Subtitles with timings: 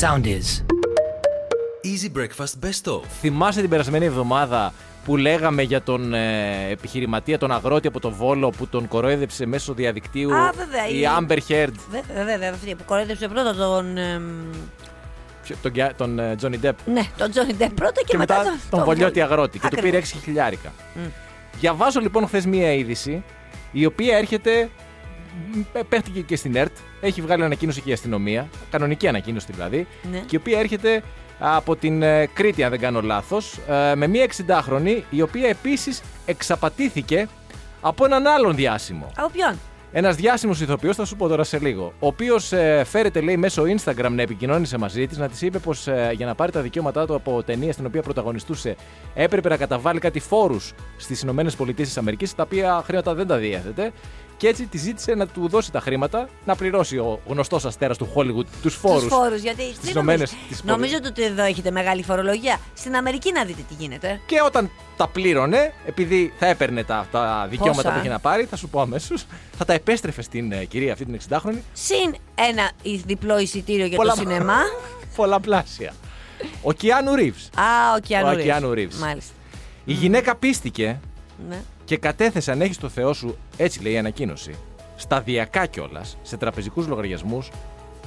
[0.00, 0.46] Sound is;
[1.84, 3.00] Easy Breakfast Best of.
[3.20, 4.72] Θυμάσαι την περασμένη εβδομάδα
[5.04, 9.74] που λέγαμε για τον ε, επιχειρηματία, τον αγρότη από το Βόλο που τον κορόιδεψε μέσω
[9.74, 13.96] διαδικτύου Α, βέβαια, η η- Amber Heard, Βέβαια, βέβαια, αυτή που κορέδεψε πρώτα τον.
[13.96, 14.22] εμ,
[15.42, 18.42] ποιο- τον, Γκιά- τον ε, Johnny Depp ναι, τον Τζόνι Ντεπ πρώτα και, και μετά
[18.42, 20.20] τον, τον Βολιώτη αγρότη και του πήρε Ακριβώς.
[20.20, 20.72] 6 χιλιάρικα.
[21.60, 23.24] Διαβάζω λοιπόν χθες μία είδηση
[23.72, 24.70] η οποία έρχεται.
[25.52, 26.76] Μ, Πέφτηκε και στην ΕΡΤ.
[27.00, 28.48] Έχει βγάλει ανακοίνωση και η αστυνομία.
[28.70, 29.86] Κανονική ανακοίνωση δηλαδή.
[30.10, 30.18] Ναι.
[30.18, 31.02] Και η οποία έρχεται
[31.38, 33.58] από την ε, Κρήτη, αν δεν κάνω λάθος.
[33.94, 37.28] Με μία 60χρονη η οποία επίσης εξαπατήθηκε
[37.80, 39.10] από έναν άλλον διάσημο.
[39.16, 39.58] Από ποιον;
[39.96, 41.92] Ένας διάσημος ηθοποιός, θα σου πω τώρα σε λίγο.
[41.98, 42.52] Ο οποίος
[42.84, 46.52] φέρεται, λέει, μέσω Instagram να επικοινώνησε μαζί της, να της είπε πως για να πάρει
[46.52, 48.76] τα δικαιώματά του από ταινία στην οποία πρωταγωνιστούσε,
[49.14, 51.44] έπρεπε να καταβάλει κάτι φόρους στις ΗΠΑ,
[52.36, 53.92] τα οποία χρήματα δεν τα διέθετε.
[54.36, 58.12] Και έτσι τη ζήτησε να του δώσει τα χρήματα, να πληρώσει ο γνωστός αστέρας του
[58.14, 59.00] Hollywood τους φόρου.
[59.00, 59.40] Τους φόρους.
[59.40, 59.62] Γιατί.
[59.62, 62.60] στις τι Ηνωμένες νομίζεις- της Νομίζω ότι εδώ έχετε μεγάλη φορολογία.
[62.74, 64.20] Στην Αμερική να δείτε τι γίνεται.
[64.26, 68.44] Και όταν τα πλήρωνε, επειδή θα έπαιρνε τα, τα δικαιώματα Πόσα; που είχε να πάρει,
[68.44, 69.24] θα σου πω αμέσως,
[69.58, 72.70] θα τα επέστρεφε στην ε, κυρία αυτή την 60χρονη Συν ένα
[73.06, 74.56] διπλό εισιτήριο για Πολλά- το σινεμά.
[75.16, 75.92] πολλαπλάσια.
[76.62, 77.44] Ο Κιάνου Ρίβς.
[77.56, 78.42] Α, ο Κιάνου Ο Ρίβς.
[78.44, 78.96] Κιάνου Ρίβς.
[78.96, 79.32] Μάλιστα.
[79.84, 81.00] Η γυναίκα πίστηκε
[81.48, 81.62] Ναι.
[81.84, 84.54] Και κατέθεσε αν έχεις το Θεό σου, έτσι λέει η ανακοίνωση,
[84.96, 87.50] σταδιακά κιόλας σε τραπεζικούς λογαριασμούς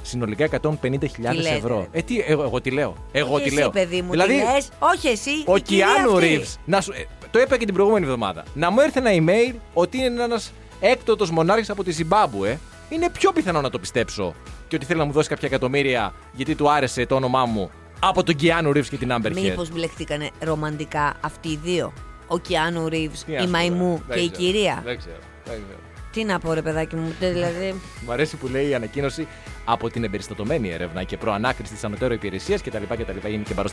[0.02, 1.80] συνολικά 150.000 Τι λέτε, ευρώ.
[1.92, 2.00] ρε.
[2.00, 2.96] Ε, τι, εγώ, εγώ τι λέω.
[3.12, 3.70] Εγώ Όχι τι εσύ, λέω.
[3.70, 5.32] παιδί μου, δηλαδή, τι λες; Όχι εσύ.
[5.46, 6.28] ο η κυρία Κιάνου αυτή.
[6.28, 9.56] Ρίβς, να σου, ε, το είπα και την προηγούμενη εβδομάδα, να μου έρθει ένα email
[9.74, 14.34] ότι είναι ένας έκτοτος μονάρχης από τη Ζιμπάμπουε, είναι πιο πιθανό να το πιστέψω
[14.68, 18.24] και ότι θέλει να μου δώσει κάποια εκατομμύρια γιατί του άρεσε το όνομά μου από
[18.24, 19.34] τον Κιάνου Ρίβς και την Amber Heard.
[19.34, 21.94] Μήπως μπλεχτήκανε ρομαντικά αυτοί οι δύο;
[22.28, 24.82] Ο Κιάνου Ρίβς, Τι να η σου πω, Μαϊμού δεν και η ξέρω, κυρία.
[24.86, 25.18] Δεν ξέρω.
[25.46, 25.80] Δεν ξέρω.
[26.12, 27.16] Τι να πω, ρε παιδάκι μου.
[27.20, 27.82] τε- Δηλαδή.
[28.06, 29.28] Μου αρέσει που λέει η ανακοίνωση
[29.66, 32.84] από την εμπεριστατωμένη έρευνα και προανάκριση της ανωτέρω υπηρεσίας κτλ.
[32.90, 33.28] κτλ.
[33.34, 33.70] Είναι και παρό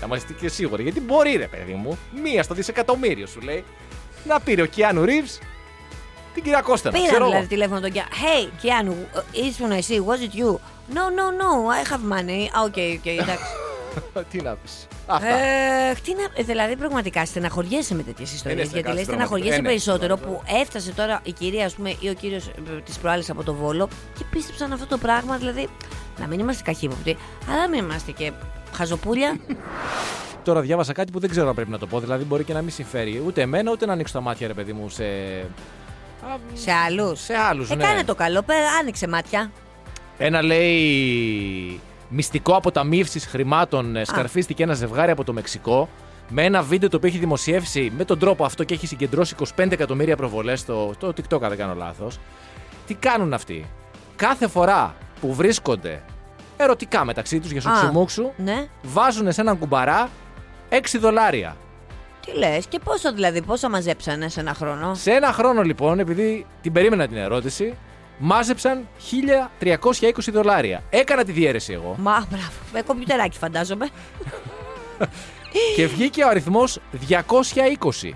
[0.00, 0.82] Θα είμαστε και σίγουροι.
[0.82, 3.64] Γιατί μπορεί, ρε παιδί μου, μία στο δισεκατομμύριο σου λέει
[4.24, 5.30] να πήρε ο Κιάνου Ρίβ
[6.34, 6.94] την κυρία Κώστανα.
[6.96, 7.48] Πήραν ξέρω δηλαδή εγώ.
[7.48, 8.08] τηλέφωνο τον Κιάνου.
[8.10, 8.96] Hey, Κιάνου,
[9.32, 10.50] ήσουν εσύ, was it you?
[10.94, 12.42] No, no, no, I have money.
[12.56, 13.44] Ah, Okay, okay, εντάξει.
[14.30, 14.86] Τι να πεις.
[15.06, 15.26] Αυτά.
[15.28, 18.68] Ε, τι να, ε, δηλαδή, πραγματικά στεναχωριέσαι με τέτοιες Είναι ιστορίες.
[18.68, 20.26] Γιατί στεναχωριέσαι, λέει στεναχωριέσαι ναι, περισσότερο ναι, ναι.
[20.26, 22.50] που έφτασε τώρα η κυρία ας πούμε, ή ο κύριος
[22.84, 23.88] της προάλλης από το Βόλο
[24.18, 25.36] και πίστεψαν αυτό το πράγμα.
[25.36, 25.68] Δηλαδή,
[26.18, 27.16] να μην είμαστε καχύποπτοι,
[27.48, 28.32] αλλά να μην είμαστε και
[28.72, 29.38] χαζοπούλια.
[30.44, 32.00] Τώρα διάβασα κάτι που δεν ξέρω αν πρέπει να το πω.
[32.00, 34.72] Δηλαδή μπορεί και να μην συμφέρει ούτε εμένα ούτε να ανοίξω τα μάτια, ρε παιδί
[34.72, 35.04] μου, σε.
[36.22, 37.20] Α, σε άλλους.
[37.20, 37.84] Σε άλλους, Ε, ναι.
[37.84, 39.50] κάνε το καλό, πέ, άνοιξε μάτια.
[40.18, 41.80] Ένα λέει
[42.12, 45.88] μυστικό αποταμίευσης χρημάτων ε, σκαρφίστηκε ένα ζευγάρι από το Μεξικό
[46.28, 49.70] με ένα βίντεο το οποίο έχει δημοσιεύσει με τον τρόπο αυτό και έχει συγκεντρώσει 25
[49.72, 52.18] εκατομμύρια προβολές στο, στο TikTok, αν δεν κάνω λάθος.
[52.86, 53.66] Τι κάνουν αυτοί;
[54.16, 56.02] Κάθε φορά που βρίσκονται
[56.56, 58.66] ερωτικά μεταξύ τους για σουξουμούξου, Ναι.
[58.82, 60.08] βάζουν σε έναν κουμπαρά
[60.68, 61.56] 6 δολάρια.
[62.26, 66.46] Τι λες, και πόσο δηλαδή, πόσο μαζέψανε σε ένα χρόνο; Σε ένα χρόνο λοιπόν, επειδή
[66.62, 67.74] την περίμενα την ερώτηση,
[68.24, 68.88] μάζεψαν
[69.60, 70.82] 1320 δολάρια.
[70.90, 71.96] Έκανα τη διαίρεση εγώ.
[71.98, 72.50] Μα, μπράβο.
[72.72, 73.88] Με κομπιουτεράκι φαντάζομαι.
[75.76, 76.78] και βγήκε ο αριθμός
[77.08, 78.10] 220.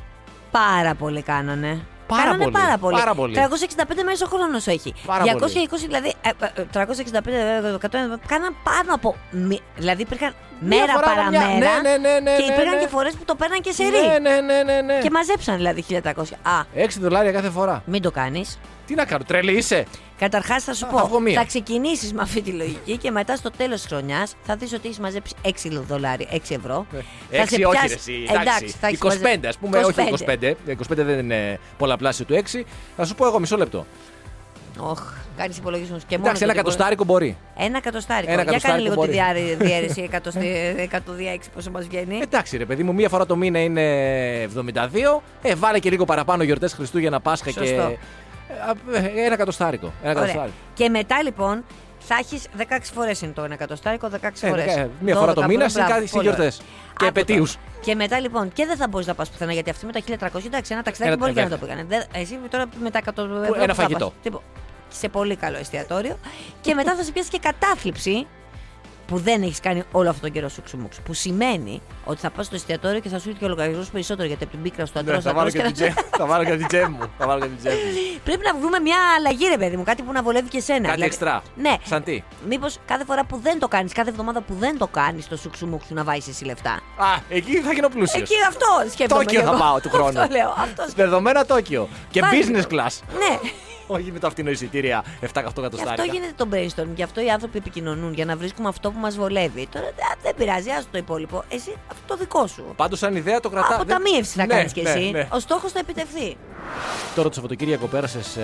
[0.50, 1.86] Πάρα πολύ κάνανε.
[2.06, 2.96] Πάρα Κάνανε πολύ, πάρα πολύ.
[2.98, 3.34] πάρα πολύ.
[3.36, 4.94] 365 μέρε ο χρόνος έχει.
[5.06, 5.86] Πάρα 220 πολύ.
[5.86, 6.12] δηλαδή.
[6.22, 6.28] ε,
[6.60, 7.88] ε, 365 ε, 100,
[8.26, 9.16] κάναν πάνω από.
[9.30, 11.46] μη- Δηλαδή υπήρχαν Μία μέρα φορά παραμέρα.
[11.46, 12.80] μια- ναι, ναι, ναι, ναι, και ναι, υπήρχαν ναι.
[12.80, 13.90] και φορές που το παίρναν και σε ρί.
[13.90, 14.98] Ναι, ναι, ναι, ναι, ναι.
[15.02, 16.36] Και μαζέψαν δηλαδή 1300.
[16.42, 17.82] Α, 6 δολάρια κάθε φορά.
[17.86, 18.58] μην το κάνεις.
[18.86, 19.86] Τι να κάνω, τρελή είσαι.
[20.18, 20.98] Καταρχάς θα σου Α, πω.
[20.98, 21.40] θα βγω μία.
[21.40, 24.86] Θα ξεκινήσεις με αυτή τη λογική και μετά στο τέλος της χρονιάς θα δεις ότι
[24.86, 25.50] έχεις μαζέψει 6
[25.88, 26.86] δολάρια, 6 ευρώ.
[27.30, 28.26] Θα 6 σε Ε, όχι, πιάσει- ρε, εσύ.
[28.40, 30.56] Εντάξει, θα έχεις 25, ας πούμε, όχι 25.
[30.66, 30.70] 25.
[30.72, 32.64] 25 δεν είναι πολλαπλάσιο του 6.
[32.96, 33.86] Θα σου πω εγώ μισό λεπτό.
[34.78, 35.00] Οχ,
[35.36, 36.28] κάνεις υπολογισμούς και μόνο.
[36.28, 36.60] Εντάξει, ένα το τίποτα.
[36.60, 37.36] εκατοστάρικο μπορεί.
[37.56, 38.32] Ένα εκατοστάρικο.
[38.32, 39.12] Ένα Για κάνει εκατοστάρικο λίγο τη μπορεί.
[39.12, 42.18] διάρρη- διαίρεση εκατοστή- εκατοδία έξι πόσο μας βγαίνει.
[42.22, 43.82] Εντάξει, ρε παιδί μου, μία φορά το μήνα είναι
[44.42, 45.22] 72.
[45.42, 47.58] Ε, βάλε και λίγο παραπάνω γιορτές Χριστούγεννα, Πάσχα και.
[47.58, 47.82] Σωστό.
[47.82, 47.96] Ε, ε,
[49.16, 49.86] Ένα εκατοστάρικο.
[49.86, 50.22] Ένα Ωραία.
[50.22, 50.54] εκατοστάρικο.
[50.74, 51.64] Και μετά λοιπόν
[51.98, 52.62] θα έχεις 16
[52.94, 54.64] φορές είναι το ένα εκατοστάρικο, 16 Ε, φορές.
[54.64, 56.60] δεκα- μία φορά το μήνα συν κάτι συν γιορτές.
[56.96, 57.56] Και επαιτίους.
[57.80, 60.46] Και μετά λοιπόν και δεν θα μπορείς να πας πουθενά γιατί αυτή με τα 1300
[60.46, 61.58] εντάξει, ένα ταξιδάκι Ένα- μπορεί και να βέβαια.
[61.58, 61.84] το πήγανε.
[61.88, 63.54] Δεν- Εσύ τώρα με τα 100 ευρώ.
[63.54, 64.04] ένα που θα φαγητό.
[64.06, 64.14] πας.
[64.22, 64.40] Τίπο-
[64.88, 66.18] Σε πολύ καλό εστιατόριο.
[66.60, 68.26] και μετά θα σε πιάσει και κατάθλιψη
[69.06, 70.96] που δεν έχεις κάνει όλο αυτόν τον καιρό σου ξουμούξ.
[71.04, 74.28] Που σημαίνει ότι θα πας στο εστιατόριο και θα σου έρθει και ο λογαριασμός περισσότερο
[74.28, 76.56] γιατί από την πίκρα στο αντρό Ναι, θα βάλω και την τζέμ- θα βάλω και
[76.56, 77.10] την τζέμ μου.
[77.18, 77.80] Θα βάλω και την τζέμ μου.
[78.24, 80.88] Πρέπει να βρούμε μια αλλαγή, ρε παιδί μου, κάτι που να βολεύει και εσένα.
[80.88, 81.42] Κάτι εξτρά.
[81.56, 81.74] Ναι.
[81.84, 85.28] Σαν τι; Μήπως κάθε φορά που δεν το κάνεις, κάθε εβδομάδα που δεν το κάνεις,
[85.28, 88.22] το σουξουμούξ σου να βάζεις εσύ λεφτά; Α, εκεί θα γίνω πλούσιος.
[88.22, 89.24] Εκεί αυτό σκέφτομαι.
[89.24, 89.60] Τόκιο κι θα εγώ.
[89.60, 90.20] πάω του χρόνου.
[90.20, 90.48] Αυτό λέω.
[90.50, 90.94] Αυτός σκέφτομαι.
[91.08, 91.88] Δεδομένα Τόκιο.
[92.10, 92.76] Και Βάλε business το.
[92.76, 93.00] class.
[93.18, 93.38] Ναι.
[93.86, 96.04] Όχι με τα αυτινοεισιτήρια 7-8 Γι' αυτό εκατοστάρικα.
[96.04, 96.88] γίνεται το brainstorm.
[96.94, 99.66] Γι' αυτό οι άνθρωποι επικοινωνούν για να βρίσκουμε αυτό που μας βολεύει.
[99.66, 99.90] Τώρα α,
[100.22, 101.44] δεν πειράζει, άστο το υπόλοιπο.
[101.48, 102.64] Εσύ αυτό το δικό σου.
[102.76, 103.76] Πάντως, σαν ιδέα το κρατάω.
[103.80, 105.10] Αποταμίευση θα Ναι, κάνεις κι ναι, εσύ.
[105.10, 105.28] ναι.
[105.32, 106.36] Ο στόχος θα επιτευχθεί.
[107.14, 108.36] Τώρα το Σαββατοκύριακο πέρασες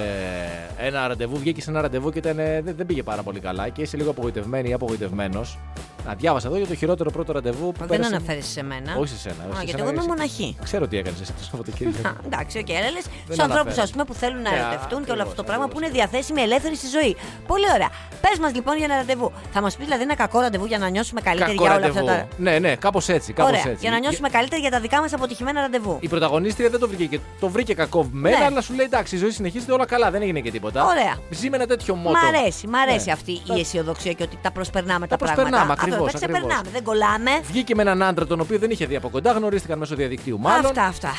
[0.79, 3.69] ένα ραντεβού, βγήκες σε ένα ραντεβού και ήταν, ε, δεν, δεν πήγε πάρα πολύ καλά
[3.69, 5.59] και είσαι λίγο απογοητευμένη ή απογοητευμένος.
[6.07, 8.15] Να διάβασα εδώ για το χειρότερο πρώτο ραντεβού που Δεν πέρασε.
[8.15, 8.97] αναφέρεις σε μένα.
[8.99, 9.35] Όχι σε σένα.
[9.35, 10.57] Α, σε γιατί σένα εγώ είμαι εσύ- μοναχή.
[10.63, 12.09] Ξέρω τι έκανες εσύ το Σαββατοκύριακο.
[12.09, 14.05] Α, εντάξει, οκ, αλλά λες Δεν στους ανθρώπους αναφέρεις.
[14.07, 15.83] που θέλουν να Ναι, ερωτευτούν και όλο αυτό το ακριβώς, πράγμα που ακριβώς.
[15.83, 17.17] είναι διαθέσιμοι ελεύθεροι στη ζωή.
[17.47, 17.91] Πολύ ωραία.
[18.25, 19.33] Πες μας λοιπόν για ένα ραντεβού.
[19.55, 22.01] Θα μας πεις δηλαδή ένα κακό ραντεβού για να νιώσουμε καλύτεροι Κακό για όλα αυτά
[22.01, 22.27] ραντεβού.
[22.29, 22.43] τα.
[22.47, 23.33] Ναι, ναι, κάπως έτσι.
[23.33, 23.81] Κάπως Ωραία, έτσι.
[23.85, 25.95] για να νιώσουμε καλύτερα για τα δικά μας αποτυχημένα ραντεβού.
[26.01, 28.45] Η πρωταγωνίστρια δεν το βρήκε, και- το βρήκε κακό μένα, Ναι.
[28.45, 30.85] αλλά σου λέει εντάξει, η ζωή συνεχίζεται όλα καλά, δεν έγινε και τίποτα.
[30.85, 31.17] Ωραία.
[31.31, 32.11] Ζει με ένα τέτοιο μότο.
[32.19, 33.13] Μ' αρέσει, μ' αρέσει Ναι.
[33.13, 35.83] αυτή η αισιοδοξία και ότι τα προσπερνάμε τα, Τα προσπερνάμε, πράγματα.
[35.83, 36.41] ακριβώς, Αυτό, τα ακριβώς.
[36.41, 37.31] ξεπερνάμε, δεν κολλάμε.
[37.47, 40.67] Βγήκε με έναν άντρα τον οποίο δεν είχε δει από κοντά, γνωρίστηκαν μέσω διαδικτύου μάλλον.
[40.67, 41.11] Αυτά, αυτά.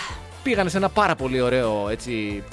[0.43, 2.43] Πήγανε σε ένα πάρα πολύ ωραίο, έτσι,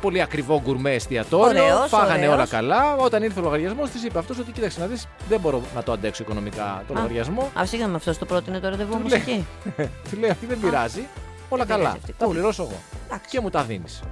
[0.00, 1.62] πολύ ακριβό γκουρμέ εστιατόριο.
[1.64, 2.32] Ωραίος, φάγανε ωραίος.
[2.34, 2.96] όλα καλά.
[2.96, 5.92] Όταν ήρθε ο λογαριασμός, της είπε αυτός ότι κοίταξε να δεις, δεν μπορώ να το
[5.92, 6.96] αντέξω οικονομικά το Α.
[6.96, 7.50] λογαριασμό.
[7.60, 9.20] Α, σίγουρα με αυτός το πρότεινε το ραντεβού Του όμως λέει.
[9.26, 9.46] εκεί.
[10.10, 11.06] Του λέει αυτή δεν πειράζει.
[11.48, 11.94] Όλα πειράζει καλά.
[11.96, 12.14] αυτή.
[12.18, 12.30] Τα Cool.
[12.30, 12.78] πληρώσω εγώ.
[13.10, 13.28] Εντάξει.
[13.28, 14.02] Και μου τα δίνεις.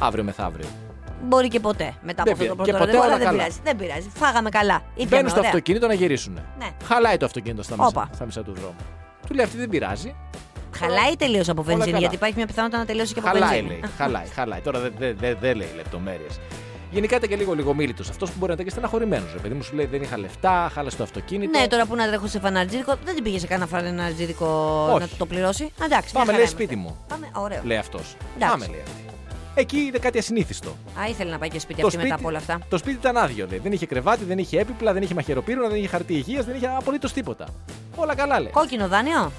[0.00, 0.66] Αύριο μεθαύριο.
[1.22, 2.70] Μπορεί και ποτέ μετά από Δεν αυτό το πειράζει.
[2.70, 3.38] Και πρώτο ποτέ ραντεβού, όλα αλλά δεν καλά.
[3.38, 3.58] πειράζει.
[3.64, 4.10] Δεν πειράζει.
[4.14, 4.74] Φάγαμε καλά.
[4.90, 5.50] Ήπιαμε Μπαίνουν στο ωραία.
[5.50, 6.32] αυτοκίνητο να γυρίσουν.
[6.58, 6.66] Ναι.
[6.84, 8.08] Χαλάει το αυτοκίνητο στα μισά, Όπα.
[8.14, 8.76] στα μισά του δρόμου.
[9.26, 10.14] Του λέει αυτή δεν πειράζει.
[10.76, 11.98] Χαλάει τελείως από Όλα βενζίνη, καλά.
[11.98, 13.68] γιατί υπάρχει μια πιθανότητα να τελειώσει και από Χαλάει, βενζίνη.
[13.68, 13.80] λέει.
[13.96, 14.60] χαλάει, χαλάει.
[14.60, 16.40] Τώρα δεν δε, δε, δε λέει λεπτομέρειες.
[16.90, 18.08] Γενικά ήταν και λίγο λιγομίλητος.
[18.10, 19.32] Αυτός που μπορεί να ήταν και στεναχωρημένος.
[19.32, 21.58] Ρε παιδί μου σου λέει δεν είχα λεφτά, χάλασε το αυτοκίνητο.
[21.58, 24.46] Ναι, τώρα που να τρέχω σε φαναρτζίδικο, δεν την πήγε σε κανένα φαναρτζίδικο
[24.92, 25.00] Όχι.
[25.00, 25.72] να το πληρώσει.
[25.84, 26.56] Εντάξει, Πάμε, μια χαρά λέει, είμαστε.
[26.56, 26.96] σπίτι μου.
[27.08, 27.60] Πάμε, ωραίο.
[27.64, 28.16] Λέει αυτός.
[28.36, 28.58] Εντάξει.
[28.58, 29.00] Πάμε, λέει αυτή.
[29.54, 30.68] Εκεί είναι κάτι ασυνήθιστο.
[31.00, 32.58] Α, ήθελε να πάει και σπίτι αυτή μετά από όλα αυτά.
[32.68, 33.46] το σπίτι ήταν άδειο.
[33.50, 33.58] Λέει.
[33.58, 36.66] Δεν είχε κρεβάτι, δεν είχε έπιπλα, δεν είχε μαχαιροπύρουνα, δεν είχε χαρτί υγείας, δεν είχε
[36.66, 37.46] απολύτως τίποτα.
[37.96, 38.50] Όλα καλά λέει.
[38.50, 39.32] Κόκκινο δάνειο.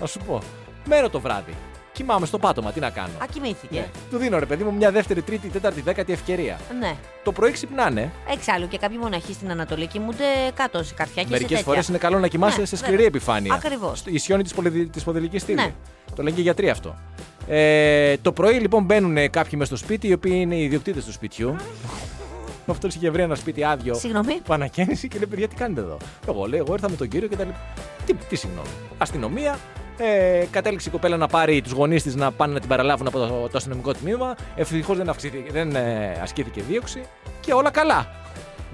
[0.00, 0.40] Να σου πω.
[0.84, 1.54] Μένω το βράδυ.
[1.96, 3.08] Κοιμάμαι στο πάτωμα, τι να κάνω.
[3.18, 3.78] Α, κοιμήθηκε.
[3.78, 3.86] Ναι.
[4.10, 6.58] Του δίνω ρε παιδί μου μια δεύτερη, τρίτη, τέταρτη, δέκατη ευκαιρία.
[6.80, 6.94] Ναι.
[7.24, 8.10] Το πρωί ξυπνάνε.
[8.32, 11.72] Εξάλλου και κάποιοι μοναχοί στην Ανατολή κοιμούνται κάτω σε καρφιά και Μερικές σε τέτοια.
[11.72, 13.06] φορές είναι καλό να κοιμάσαι Ναι, σε σκληρή βέβαια.
[13.06, 13.54] επιφάνεια.
[13.54, 13.98] Ακριβώς.
[13.98, 15.56] Στο- Ισιώνει της πολυδη- της ποδηλική στήλη.
[15.56, 15.72] Ναι.
[16.14, 16.96] Το λένε και οι γιατροί αυτό.
[17.48, 21.12] Ε, το πρωί λοιπόν μπαίνουν κάποιοι μες στο σπίτι, οι οποίοι είναι οι ιδιοκτήτες του
[21.12, 21.56] σπιτιού.
[22.70, 23.94] Αυτός είχε βρει ένα σπίτι άδειο.
[23.94, 24.40] Συγγνώμη.
[24.46, 25.96] Πανακαίνιση και λέει: Παιδιά, τι κάνετε εδώ;
[26.28, 27.60] Εγώ λέω: Εγώ ήρθα με τον κύριο και τα λοιπά.
[28.06, 28.68] Τι, τι συγγνώμη.
[28.98, 29.58] Αστυνομία.
[29.98, 33.18] Ε, κατέληξε η κοπέλα να πάρει τους γονείς της να πάνε να την παραλάβουν από
[33.18, 34.34] το, το αστυνομικό τμήμα.
[34.56, 37.00] Ευτυχώς δεν, αυξήθηκε- δεν ε, ασκήθηκε δίωξη.
[37.40, 38.06] Και όλα καλά.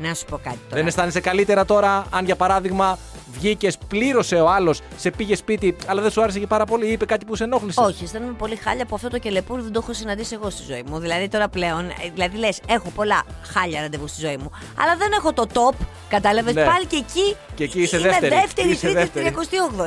[0.03, 0.77] Να σου πω κάτι τώρα.
[0.77, 2.99] Δεν αισθάνεσαι καλύτερα τώρα, αν για παράδειγμα
[3.33, 6.93] βγήκες, πλήρωσε ο άλλος, σε πήγε σπίτι, αλλά δεν σου άρεσε και πάρα πολύ ή
[6.93, 9.81] είπε κάτι που σε ενόχλησε; Όχι, αισθάνομαι πολύ χάλια από αυτό το κελεπούρ δεν το
[9.83, 10.99] έχω συναντήσει εγώ στη ζωή μου.
[10.99, 14.51] Δηλαδή τώρα πλέον, ε, δηλαδή λες, έχω πολλά χάλια ραντεβού στη ζωή μου.
[14.79, 15.75] Αλλά δεν έχω το top,
[16.09, 16.65] κατάλαβες; Ναι.
[16.65, 17.37] πάλι και εκεί.
[17.55, 18.35] Και εκεί είσαι είμαι δεύτερη.
[18.35, 19.35] δεύτερη, Είσαι τρίτη, δεύτερη.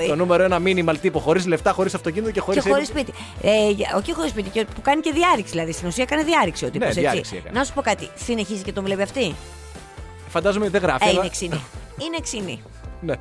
[0.04, 0.08] 38η.
[0.08, 2.64] Το νούμερο ένα μήνυμα τύπο χωρίς λεφτά, χωρίς αυτοκίνητο και χωρίς.
[2.64, 3.14] Και χωρίς σπίτι.
[3.42, 5.52] Ε, για- όχι χωρίς σπίτι, και που κάνει και διάρρηξη.
[5.52, 6.88] Δηλαδή στην ουσία έκανε διάρρηξη ο τύπος.
[6.96, 7.60] Ναι, διάρρηξη έκανε.
[7.60, 8.10] Να σου πω κάτι.
[8.16, 9.36] Συνεχίζει και τον βλέπει αυτή;
[10.36, 11.06] Φαντάζομαι δεν γράφει.
[11.06, 11.62] Ε, αλλά- είναι ξύνη.
[11.98, 12.64] Είναι ξύνη.
[13.02, 13.14] Ναι.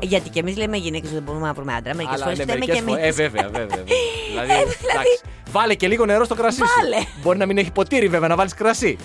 [0.00, 1.94] Γιατί και εμείς λέμε γυναίκες δεν μπορούμε να βρούμε άντρα.
[1.94, 2.90] Μερικές Αλλά φορές ναι, λέμε μερικές και εμεί.
[2.90, 3.66] φορές- Ε, βέβαια, βέβαια.
[3.66, 3.84] βέβαια.
[4.30, 4.76] δηλαδή, Ε, εντάξει.
[4.80, 7.00] δηλαδή- Βάλε και λίγο νερό στο κρασί Βάλε.
[7.00, 7.08] σου.
[7.22, 8.96] Μπορεί να μην έχει ποτήρι, βέβαια, να βάλεις κρασί.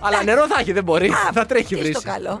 [0.00, 1.10] Αλλά νερό θα έχει, δεν μπορεί.
[1.36, 2.04] θα τρέχει Τι στο βρύση.
[2.04, 2.40] καλό.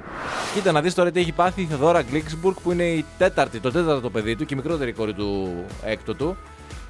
[0.54, 3.70] Κοίτα να δεις τώρα τι έχει πάθει η Θεοδόρα Γκλίξμπουργκ που είναι η τέταρτη, το
[3.72, 6.36] τέταρτο παιδί του και η μικρότερη κόρη του έκτοτου,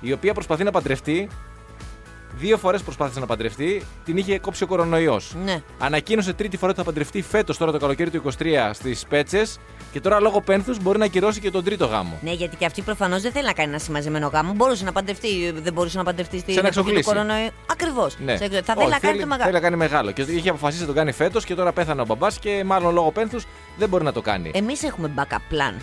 [0.01, 1.29] η οποία προσπαθεί να παντρευτεί.
[2.37, 5.35] Δύο φορές προσπάθησε να παντρευτεί, την είχε κόψει ο κορονοϊός.
[5.45, 5.63] Ναι.
[5.79, 9.59] Ανακοίνωσε τρίτη φορά ότι θα παντρευτεί φέτος τώρα το καλοκαίρι του 23 στις Πέτσες
[9.93, 12.19] και τώρα λόγω πένθους μπορεί να ακυρώσει και τον τρίτο γάμο.
[12.23, 14.53] Ναι, γιατί και αυτή προφανώς δεν θέλει να κάνει ένα συμμαζεμένο γάμο.
[14.53, 17.25] Μπορούσε να παντρευτεί, δεν μπορούσε να παντρευτεί στην Σε ένα εποχή του εξοκλήσι.
[17.25, 17.51] κορονοϊού.
[17.71, 18.17] Ακριβώς.
[18.25, 18.37] Ναι.
[18.37, 19.43] Θα Όχι, θέλει να κάνει το μεγάλο.
[19.43, 20.11] Θέλει να κάνει μεγάλο.
[20.11, 23.11] Και είχε αποφασίσει να το κάνει φέτος και τώρα πέθανε ο μπαμπάς και μάλλον λόγω
[23.11, 23.45] πένθους
[23.77, 24.51] δεν μπορεί να το κάνει.
[24.55, 25.75] Εμείς έχουμε backup plan.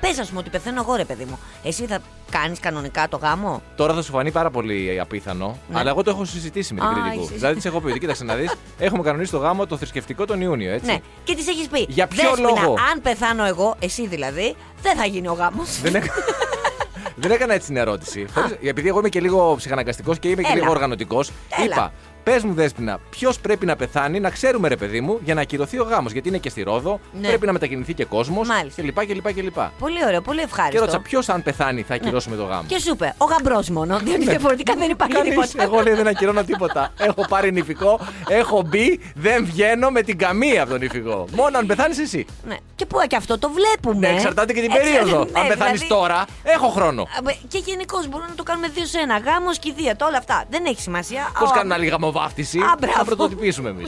[0.00, 1.38] Πες, ας πούμε, ότι πεθαίνω εγώ, ρε παιδί μου.
[1.62, 1.98] Εσύ θα
[2.30, 5.78] κάνεις κανονικά το γάμο; Τώρα θα σου φανεί πάρα πολύ απίθανο, Ναι.
[5.78, 7.22] αλλά εγώ το έχω συζητήσει με την Α, κριτικού.
[7.24, 10.40] έχεις Δηλαδή τη έχω πει: Κοίταξε να δεις, έχουμε κανονίσει το γάμο το θρησκευτικό τον
[10.40, 10.86] Ιούνιο, έτσι.
[10.86, 10.98] Ναι.
[11.24, 11.86] Και τη έχεις πει.
[11.88, 15.80] Για ποιο «Δέσποινα, λόγο;» Αν πεθάνω εγώ, εσύ δηλαδή, δεν θα γίνει ο γάμος.
[15.80, 16.12] Δεν, έκα...
[17.22, 18.26] δεν έκανα έτσι την ερώτηση.
[18.34, 20.60] Χωρίς- Επειδή εγώ είμαι και λίγο ψυχαναγκαστικός και είμαι και Έλα.
[20.60, 21.64] λίγο οργανωτικός, Έλα.
[21.64, 21.92] είπα:
[22.22, 25.78] Πες μου, Δέσπινα, ποιος πρέπει να πεθάνει, να ξέρουμε, ρε παιδί μου, για να ακυρωθεί
[25.78, 26.12] ο γάμος.
[26.12, 27.28] Γιατί είναι και στη Ρόδο, Ναι.
[27.28, 28.82] πρέπει να μετακινηθεί και κόσμος Μάλιστα.
[28.82, 29.06] κλπ.
[29.06, 29.58] κλπ, κλπ.
[29.78, 30.78] Πολύ ωραίο, πολύ Και ευχάριστο.
[30.80, 32.62] ρώτησα ποιος, αν πεθάνει, θα ακυρώσουμε το γάμο.
[32.66, 33.98] Και σου είπε, ο γαμπρός μόνο.
[33.98, 35.62] διότι διαφορετικά δεν υπάρχει Κανείς, τίποτα.
[35.62, 36.92] εγώ λέει δεν ακυρώνω τίποτα.
[36.98, 41.24] έχω πάρει νηφικό, έχω μπει, δεν βγαίνω με την καμία από τον νηφικό.
[41.32, 42.26] Μόνο αν πεθάνεις εσύ.
[42.48, 42.56] Ναι.
[42.76, 44.08] Και που και αυτό το βλέπουμε.
[44.08, 45.24] Ναι, εξαρτάται και την Εξαρτάται- περίοδο.
[45.24, 47.02] ναι, αν πεθάνεις δηλαδή- τώρα, έχω χρόνο.
[47.02, 49.18] Α, μπε, Και γενικώς μπορούμε να το κάνουμε δύο σε ένα.
[49.18, 50.44] Γάμος, κηδεία, όλα αυτά.
[50.50, 51.30] Δεν έχει σημασία.
[51.38, 52.09] Πώς Α, κάνουν άλλοι ονομοβάφτιση.
[52.18, 52.96] Α, μπράβο.
[52.96, 53.82] θα πρωτοτυπήσουμε εμεί.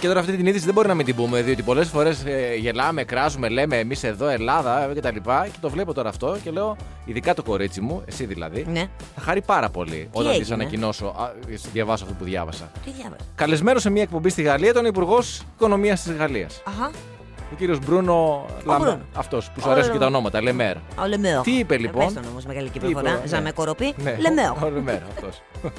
[0.00, 2.24] Και τώρα αυτή την είδηση δεν μπορεί να μην την πούμε, διότι πολλές φορές
[2.58, 5.08] γελάμε, κράζουμε, λέμε εμείς εδώ Ελλάδα κτλ.
[5.08, 5.18] Και,
[5.52, 8.86] και το βλέπω τώρα αυτό και λέω, ειδικά το κορίτσι μου, εσύ δηλαδή, Ναι.
[9.14, 11.32] θα χαρεί πάρα πολύ όταν τη έγινε; ανακοινώσω, α,
[11.72, 12.70] διαβάσω αυτό που διάβασα.
[12.84, 13.24] Τι διάβασα.
[13.34, 16.62] Καλεσμένο σε μια εκπομπή στη Γαλλία ήταν ο Υπουργός Οικονομίας της Γαλλίας.
[16.64, 16.90] Αχα.
[17.52, 18.84] Ο κύριος Μπρούνο Λαμπέ.
[18.84, 19.00] Μπρούνο.
[19.14, 20.14] Αυτός που σου Ο αρέσουν και τα Λεμπέρ.
[20.14, 20.76] ονόματα, Λεμέρ.
[20.76, 21.40] Ο Λεμέο.
[21.42, 23.20] Τι είπε, λοιπόν; Πες τον όμως με γαλλική Τι είπε, προφορά.
[23.20, 23.26] ναι.
[23.26, 23.94] Ζαμε κοροπή.
[24.02, 24.56] Ναι, Λεμέο.
[24.64, 25.42] Ο Λεμέρ, αυτός.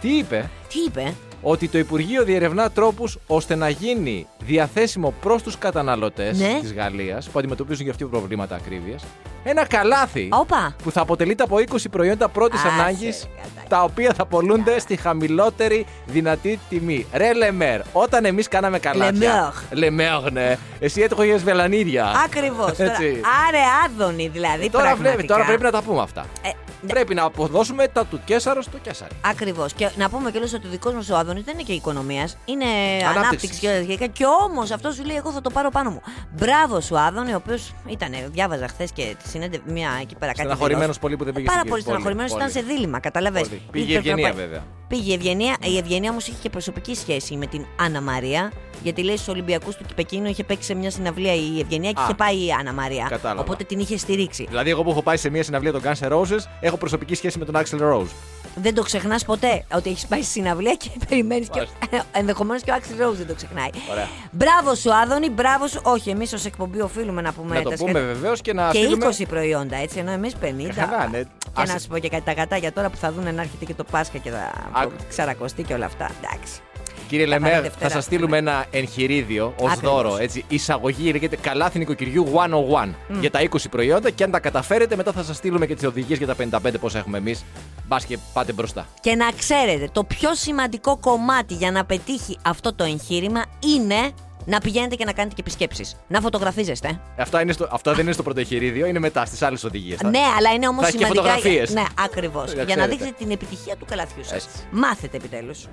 [0.00, 5.58] Τι είπε, Τι είπε; Ότι το Υπουργείο διερευνά τρόπους ώστε να γίνει διαθέσιμο προς τους
[5.58, 6.58] καταναλωτές Ναι.
[6.60, 9.02] της Γαλλίας που αντιμετωπίζουν και αυτοί προβλήματα ακρίβειας
[9.44, 10.74] ένα καλάθι Όπα.
[10.82, 13.68] που θα αποτελείται από 20 προϊόντα πρώτης Άσε, ανάγκης κατάκι.
[13.68, 17.06] τα οποία θα πολλούνται στη χαμηλότερη δυνατή τιμή.
[17.12, 19.52] Ρε Λεμέρ, όταν εμείς κάναμε καλάθια.
[19.70, 20.56] Λεμέρ, ναι.
[20.80, 22.12] Εσύ έτρωγες βελανίδια.
[22.24, 22.78] Ακριβώς.
[22.78, 23.20] Έτσι.
[23.48, 24.70] Άρε άδωνη δηλαδή.
[24.70, 25.34] Τώρα, βλέπει, πραγματικά.
[25.34, 26.24] τώρα πρέπει να τα πούμε αυτά.
[26.42, 26.52] Ε, ναι.
[26.86, 29.14] Πρέπει να αποδώσουμε τα του Κέσσαρο στο Κέσσαρι.
[29.24, 29.72] Ακριβώς.
[29.72, 32.36] Και να πούμε κιόλας ότι ο δικός μας ο Άδωνης δεν είναι και οικονομίας.
[32.44, 33.16] Είναι Ανάπτυξης.
[33.16, 34.06] ανάπτυξης και όλα τέτοια.
[34.06, 36.00] Και όμως αυτό σου λέει: Εγώ θα το πάρω πάνω μου.
[36.38, 40.38] Μπράβο σου, Άδωνη, ο οποίος ήταν, διάβαζα χθες και τη συνέντευξη μια εκεί πέρα κάτι.
[40.38, 41.00] Στεναχωρημένος δηλώσεις.
[41.00, 41.94] πολύ που δεν πήγε Πάρα στην πολύ πόλη.
[41.94, 42.44] στεναχωρημένος, Πολύ.
[42.50, 43.48] ήταν σε δίλημα, καταλαβες.
[43.48, 43.62] Πολύ.
[43.70, 44.62] Πήγε η Ήθελε να Ευγενία, πάει- βέβαια.
[44.88, 45.56] Πήγε η Ευγενία.
[45.62, 48.52] Η Ευγενία όμως είχε και προσωπική σχέση με την Άννα Μαρία.
[48.82, 52.04] Γιατί λέει στους Ολυμπιακούς του Πεκίνου είχε παίξει σε μια συναυλία η Ευγενία και Α.
[52.04, 53.06] είχε πάει η Άννα Μαρία.
[53.08, 53.40] Κατάλαβα.
[53.40, 54.46] Οπότε την είχε στηρίξει.
[54.48, 57.38] Δηλαδή, εγώ που έχω πάει σε μια συναυλία των Guns N' Roses, έχω προσωπική σχέση
[57.38, 58.06] με τον Axel Rose.
[58.54, 61.58] Δεν το ξεχνάς ποτέ ότι έχεις πάει στη συναυλία και περιμένεις και.
[61.58, 62.06] Μάλιστα.
[62.20, 63.70] Ενδεχομένως και ο Άξιλ Ρόουζ δεν το ξεχνάει.
[63.90, 64.08] Ωραία.
[64.30, 65.80] Μπράβο σου, Άδωνη, μπράβο σου.
[65.82, 68.12] Όχι, εμείς ως εκπομπή οφείλουμε να πούμε να το τα πούμε σχέδια.
[68.12, 69.06] βεβαίως και να Και στείλουμε.
[69.18, 70.74] 20 προϊόντα, έτσι, ενώ εμείς 50.
[70.74, 71.22] Καλά, ναι.
[71.22, 73.64] Και Ας- να σου πω και κάτι τα γατάκια τώρα που θα δουν να έρχεται
[73.64, 74.92] και το Πάσχα και θα Άκου.
[75.08, 76.10] ξαρακωστεί και όλα αυτά.
[76.22, 76.60] Εντάξει.
[77.08, 79.94] Κύριε Θα Λεμέρ, πάρει θα Δευτέρα, σας στείλουμε ένα εγχειρίδιο ως Ακριβώς.
[79.94, 80.16] δώρο.
[80.16, 84.10] Έτσι, εισαγωγή λέγεται Καλάθι νοικοκυριού 101 για τα 20 προϊόντα.
[84.10, 86.98] Και αν τα καταφέρετε, μετά θα σας στείλουμε και τις οδηγίες για τα 55 πόσα
[86.98, 87.44] έχουμε εμείς.
[87.86, 88.86] Μπας και πάτε μπροστά.
[89.00, 93.44] Και να ξέρετε, το πιο σημαντικό κομμάτι για να πετύχει αυτό το εγχείρημα
[93.76, 94.10] είναι
[94.44, 95.96] να πηγαίνετε και να κάνετε και επισκέψεις.
[96.08, 97.00] Να φωτογραφίζεστε.
[97.18, 100.00] Αυτά, είναι στο, αυτά δεν είναι στο πρώτο εγχειρίδιο, είναι μετά στις άλλες οδηγίες.
[100.02, 101.32] Ναι, αλλά είναι όμως Θα έχει και σημαντικά.
[101.34, 101.70] φωτογραφίες.
[101.74, 102.54] Ναι, ακριβώς.
[102.54, 102.90] Να Για να ξέρετε.
[102.90, 104.32] δείξετε την επιτυχία του καλαθιού σας.
[104.44, 104.48] Έτσι.
[104.70, 105.66] Μάθετε επιτέλους.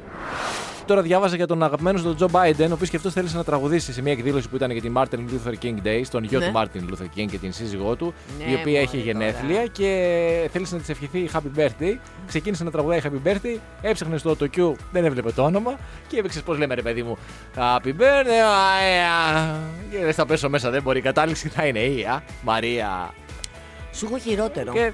[0.86, 3.94] Τώρα διάβαζα για τον αγαπημένο τον Τζο Μπάιντεν, ο οποίος και αυτός θέλησε να τραγουδήσει
[3.94, 6.46] σε μια εκδήλωση που ήταν για τη Martin Luther King Day, στον γιο Ναι.
[6.46, 8.14] του Martin Luther King και την σύζυγό του,
[8.46, 9.68] Ναι, η οποία είχε μωρέ, γενέθλια τώρα.
[9.68, 11.98] και θέλησε να της ευχηθεί Happy Birthday.
[12.28, 15.76] Ξεκίνησε να τραγουδάει Happy Birthday, έψαχνε στο AutoCue, δεν έβλεπε το όνομα
[16.08, 17.18] και έπαιξε πώς λέμε ρε παιδί μου,
[17.56, 18.59] Happy Birthday, Maria.
[19.92, 21.00] Και λες, θα πέσω μέσα, δεν μπορεί.
[21.00, 23.14] Η κατάληξη θα είναι η α, Μαρία.
[23.94, 24.74] Σου έχω χειρότερο.
[24.74, 24.92] Και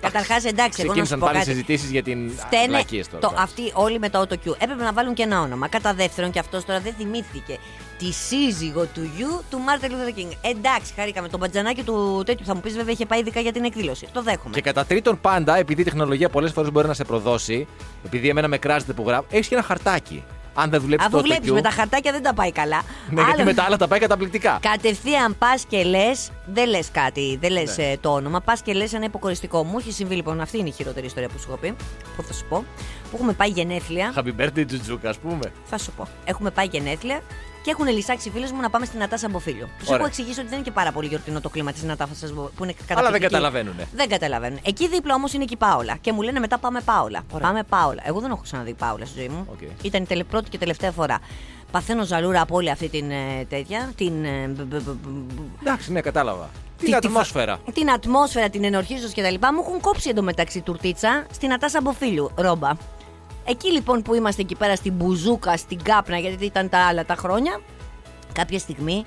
[0.00, 1.50] Καταρχάς, εντάξει, εγώ να σου ξεκίνησαν πω πάλι κάτι.
[1.50, 3.20] συζητήσεις για την Φταίνε βλακίες τώρα.
[3.20, 3.44] το, εντάξει.
[3.44, 4.54] αυτοί όλοι με το AutoCue.
[4.58, 5.68] Έπρεπε να βάλουν και ένα όνομα.
[5.68, 7.58] Κατά δεύτερον, και αυτός τώρα δεν θυμήθηκε
[7.98, 10.30] τη σύζυγο του γιου του Μάρτιν Λούθερ Κίνγκ.
[10.40, 11.28] Εντάξει, χαρήκαμε.
[11.28, 14.06] Το μπατζανάκι του τέτοιου θα μου πεις βέβαια είχε πάει ειδικά για την εκδήλωση.
[14.12, 14.54] Το δέχομαι.
[14.54, 17.66] Και κατά τρίτον, πάντα, επειδή η τεχνολογία πολλές φορές μπορεί να σε προδώσει,
[18.04, 20.24] επειδή εμένα με κράζετε που γράφω, έχεις και ένα χαρτάκι.
[20.54, 22.82] Αν δεν δουλέψει Αφού το βλέπεις AutoCue, με τα χαρτάκια δεν τα πάει καλά.
[23.10, 24.58] Ναι, γιατί Άλλο- με τα άλλα τα πάει καταπληκτικά.
[24.62, 26.04] Κατευθείαν πας και λες,
[26.46, 27.96] δεν λες κάτι, δεν λες Ναι.
[28.00, 29.64] το όνομα, πας και λες ένα υποκοριστικό.
[29.64, 31.74] Μου έχει συμβεί λοιπόν, αυτή είναι η χειρότερη ιστορία που σου έχω πει,
[32.16, 32.64] που θα σου πω.
[33.10, 34.12] Που έχουμε πάει γενέθλια.
[34.16, 35.52] Happy birthday, Τζουτζούκα, ας πούμε.
[35.64, 36.08] Θα σου πω.
[36.24, 37.20] Έχουμε πάει γενέθλια
[37.62, 39.68] και έχουν λυσσάξει οι φίλες μου να πάμε στην Νατάσα Μποφίλιου.
[39.78, 39.98] Τους Ωραία.
[39.98, 42.50] έχω εξηγήσει ότι δεν είναι και πάρα πολύ γιορτινό το κλίμα της Νατάσα που είναι
[42.56, 42.92] καταπληκτική.
[42.98, 43.74] Αλλά δεν καταλαβαίνουν.
[43.94, 44.58] Δεν καταλαβαίνουν.
[44.64, 45.96] Εκεί δίπλα όμως είναι και η Πάολα.
[46.00, 47.22] Και μου λένε μετά πάμε Πάολα.
[47.40, 48.02] Πάμε Πάολα.
[48.04, 49.46] Εγώ δεν έχω ξαναδεί Πάολα στη ζωή μου.
[49.52, 49.58] Οκ.
[49.84, 51.18] Ήταν η τελε- πρώτη και τελευταία φορά.
[51.70, 53.92] Παθαίνω ζαλούρα από όλη αυτή την ε, τέτοια.
[53.96, 54.24] Την.
[54.24, 56.50] ε, μπ- μπ- μπ- μπ- Εντάξει, ναι, κατάλαβα.
[56.78, 57.58] τη- Την τη- ατμόσφαιρα.
[57.74, 59.34] Την ατμόσφαιρα, την ενορχίζωση κτλ.
[59.54, 62.70] Μου έχουν κόψει εντωμεταξύ τουρτίτσα στην Νατάσα Μποφίλιου, ρόμπα.
[63.44, 67.14] Εκεί λοιπόν που είμαστε εκεί πέρα στην Μπουζούκα, στην Κάπνα, γιατί ήταν τα άλλα τα
[67.14, 67.60] χρόνια,
[68.32, 69.04] κάποια στιγμή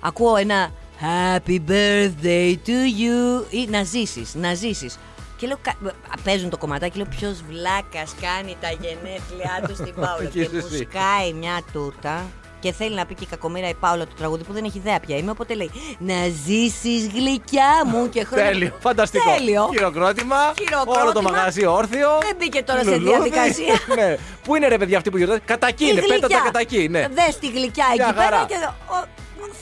[0.00, 0.70] ακούω ένα
[1.00, 2.70] Happy birthday to
[3.00, 4.98] you ή να ζήσεις, να ζήσεις.
[5.36, 5.76] Και λέω, κα-
[6.24, 10.28] παίζουν το κομματάκι, λέω ποιος βλάκας κάνει τα γενέθλια του στην Πάολα.
[10.28, 10.76] Και και μου εσύ.
[10.90, 12.26] σκάει μια τούρτα
[12.60, 15.00] και θέλει να πει και η κακομήρα η Πάολα του τραγούδι που δεν έχει ιδέα
[15.00, 15.30] πια είμαι.
[15.30, 16.14] Οπότε λέει Να
[16.46, 18.46] ζήσεις γλυκιά μου και χρόνια.
[18.50, 19.34] Τέλειο, φανταστικό.
[19.36, 19.68] Τέλειο.
[19.72, 20.36] Χειροκρότημα.
[20.58, 21.02] Χειροκρότημα.
[21.02, 22.08] Όλο το μαγαζί όρθιο.
[22.20, 23.08] Δεν μπήκε τώρα σε Λουλούδι.
[23.30, 23.74] διαδικασία.
[23.98, 24.16] ναι.
[24.44, 25.44] Πού είναι ρε παιδιά αυτοί που γιορτάζουν.
[25.46, 26.88] Κατά εκεί είναι, πέτα τα κατά εκεί.
[26.90, 27.08] Ναι.
[27.08, 28.28] Δες τη γλυκιά Μια εκεί χαρά.
[28.28, 28.54] πέρα και.
[28.88, 29.06] Ο, ο,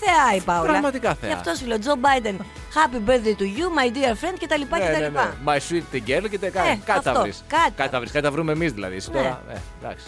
[0.00, 0.68] θεά η Πάολα.
[0.70, 1.28] Πραγματικά θεά.
[1.28, 2.36] Γι' αυτό σου λέω, Τζο Μπάιντεν,
[2.74, 4.60] happy birthday to you, my dear friend κτλ.
[4.78, 5.12] Ναι, ναι, κτλ.
[5.12, 5.30] ναι.
[5.46, 7.20] My sweet girl και τε- Ε, κάτι θα αυτό.
[7.22, 7.44] βρεις.
[7.48, 7.72] Κάτι.
[7.76, 8.12] Κάτι θα βρεις.
[8.12, 8.96] Κάτι θα βρούμε εμείς δηλαδή.
[8.96, 9.16] Εσύ Ναι.
[9.16, 9.42] τώρα.
[9.50, 10.06] Ε, εντάξει.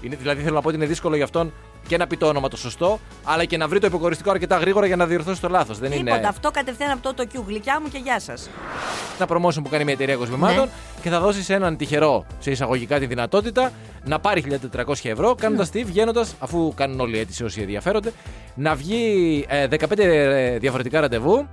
[0.00, 1.52] Είναι, δηλαδή θέλω να πω ότι είναι δύσκολο για αυτόν
[1.86, 4.86] και να πει το όνομα το σωστό, αλλά και να βρει το υποκοριστικό αρκετά γρήγορα
[4.86, 5.78] για να διορθώσει το λάθος.
[5.78, 7.42] Δεν Τίποτα, είναι αυτό κατευθείαν από το το Q.
[7.46, 8.48] Γλυκιά μου και γεια σας.
[9.20, 10.70] ένα promotion που κάνει μια εταιρεία κοσμημάτων Ναι.
[11.02, 13.72] και θα δώσει σε έναν τυχερό σε εισαγωγικά τη δυνατότητα
[14.04, 14.44] να πάρει
[14.76, 15.80] 1.400 ευρώ, κάνοντας Ναι.
[15.80, 18.12] τι, βγαίνοντας, αφού κάνουν όλοι αίτηση όσοι ενδιαφέρονται,
[18.54, 21.48] να βγει ε, 15 διαφορετικά ραντεβού.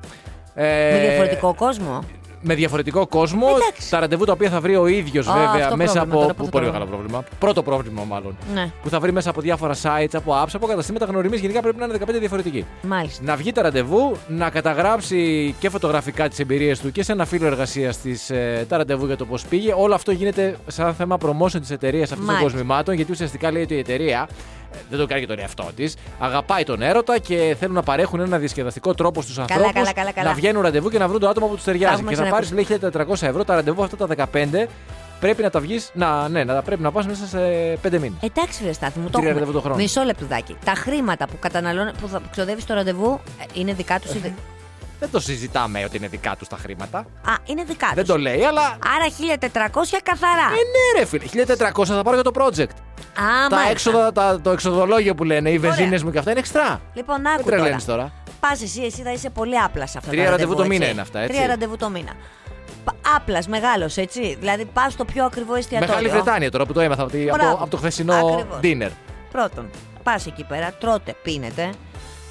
[0.55, 2.03] ε, Με διαφορετικό κόσμο.
[2.43, 3.47] Με διαφορετικό κόσμο.
[3.55, 3.89] Εντάξει.
[3.89, 6.21] Τα ραντεβού τα οποία θα βρει ο ίδιος Α, βέβαια αυτό μέσα πρόβλημα από.
[6.21, 7.23] τώρα, πού θα πολύ το μεγάλο πρόβλημα.
[7.39, 8.35] Πρώτο πρόβλημα, μάλλον.
[8.53, 11.39] Ναι, Που θα βρει μέσα από διάφορα sites, από apps, από καταστήματα γνωριμίε.
[11.39, 12.65] Γενικά πρέπει να είναι 15 διαφορετικοί.
[12.81, 13.23] μάλιστα.
[13.23, 17.45] Να βγει τα ραντεβού, να καταγράψει και φωτογραφικά τις εμπειρίες του και σε ένα φύλλο
[17.45, 19.73] εργασίας ε, τα ραντεβού για το πώς πήγε.
[19.77, 22.51] Όλο αυτό γίνεται σαν θέμα promotion της εταιρείας αυτών των Μάλιστα.
[22.57, 24.27] κοσμημάτων, γιατί ουσιαστικά λέει ότι η εταιρεία
[24.62, 25.95] ε, δεν το κάνει για τον εαυτό της.
[26.19, 30.27] Αγαπάει τον έρωτα και θέλουν να παρέχουν ένα διασκεδαστικό τρόπο στους ανθρώπους καλά, καλά, καλά.
[30.27, 31.93] να βγαίνουν ραντεβού και να βρουν το άτομο που τους ταιριάζει.
[31.93, 32.79] έχουμε Και θα πάρεις ξανακούσει.
[32.91, 34.67] λέει 1400 ευρώ τα ραντεβού αυτά τα 15.
[35.19, 37.37] Πρέπει να τα βγεις, να, ναι, να πρέπει να πας μέσα σε
[37.81, 38.17] 5 μήνες.
[38.21, 39.39] Εντάξει, φίλε Στάθη μου, το Τρία έχουμε.
[39.39, 39.75] ραντεβού το χρόνο.
[39.75, 40.55] Μισό λεπτουδάκι.
[40.65, 44.11] Τα χρήματα που καταναλώνει, που θα ξοδεύεις στο ραντεβού, ε, είναι δικά τους.
[45.03, 46.97] Δεν το συζητάμε ότι είναι δικά τους τα χρήματα.
[46.97, 47.95] Α, είναι δικά τους.
[47.95, 48.61] Δεν το λέει, αλλά.
[48.61, 50.41] Άρα 1400 καθαρά.
[50.41, 51.45] Ε, ναι, ρε φίλε.
[51.71, 52.61] 1400 θα πάρω για το project.
[52.63, 53.69] Α, τα μάλιστα.
[53.69, 55.69] έξοδα, τα, το εξοδολόγιο που λένε, οι Ωραία.
[55.71, 56.81] βενζίνες μου και αυτά είναι εξτρά.
[56.93, 57.55] Λοιπόν, Δεν άκου τώρα.
[57.57, 58.11] τρελαίνεις τώρα.
[58.39, 60.91] Πας εσύ, εσύ θα είσαι πολύ άπλας σε αυτά Τρία τα ραντεβού το μήνα έτσι.
[60.91, 61.33] είναι αυτά, έτσι.
[61.35, 62.11] Τρία ραντεβού το μήνα.
[63.15, 64.35] Άπλας, μεγάλος, έτσι.
[64.39, 65.93] Δηλαδή πας στο πιο ακριβό εστιατόριο.
[65.95, 67.61] Μεγάλη Βρετάνια τώρα που το έμαθα από, τη- από, το, Μπράβο.
[67.61, 68.59] από το χθεσινό Ακριβώς.
[68.63, 68.91] dinner.
[69.31, 69.69] Πρώτον,
[70.03, 71.69] πας εκεί πέρα, τρώτε, πίνετε.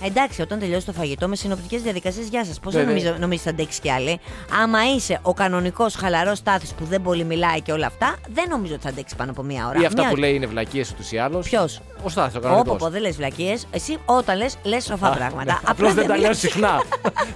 [0.04, 2.61] Εντάξει, όταν τελειώσει το φαγητό με συνοπτικές διαδικασίες, γεια σας.
[2.61, 3.02] Πώς δεν Βέβαια.
[3.02, 4.21] νομίζω, νομίζεις θα αντέξεις κι άλλη.
[4.62, 8.75] Άμα είσαι ο κανονικός χαλαρός τάθη που δεν πολύ μιλάει και όλα αυτά, δεν νομίζω
[8.75, 9.80] ότι θα αντέξεις πάνω από μία ώρα.
[9.80, 11.49] Ή αυτά Μία- που λέει είναι βλακίες ούτως ή άλλως.
[11.49, 12.76] Ποιος; Ο Στάθης, ο Όπω κανονικό.
[12.76, 13.66] πω, δεν λες βλακίες.
[13.71, 15.61] Εσύ όταν λες, λες σοφά πράγματα.
[15.64, 15.94] Απλώς ναι.
[16.00, 16.38] δεν τα λέω μιλάς.
[16.38, 16.82] συχνά.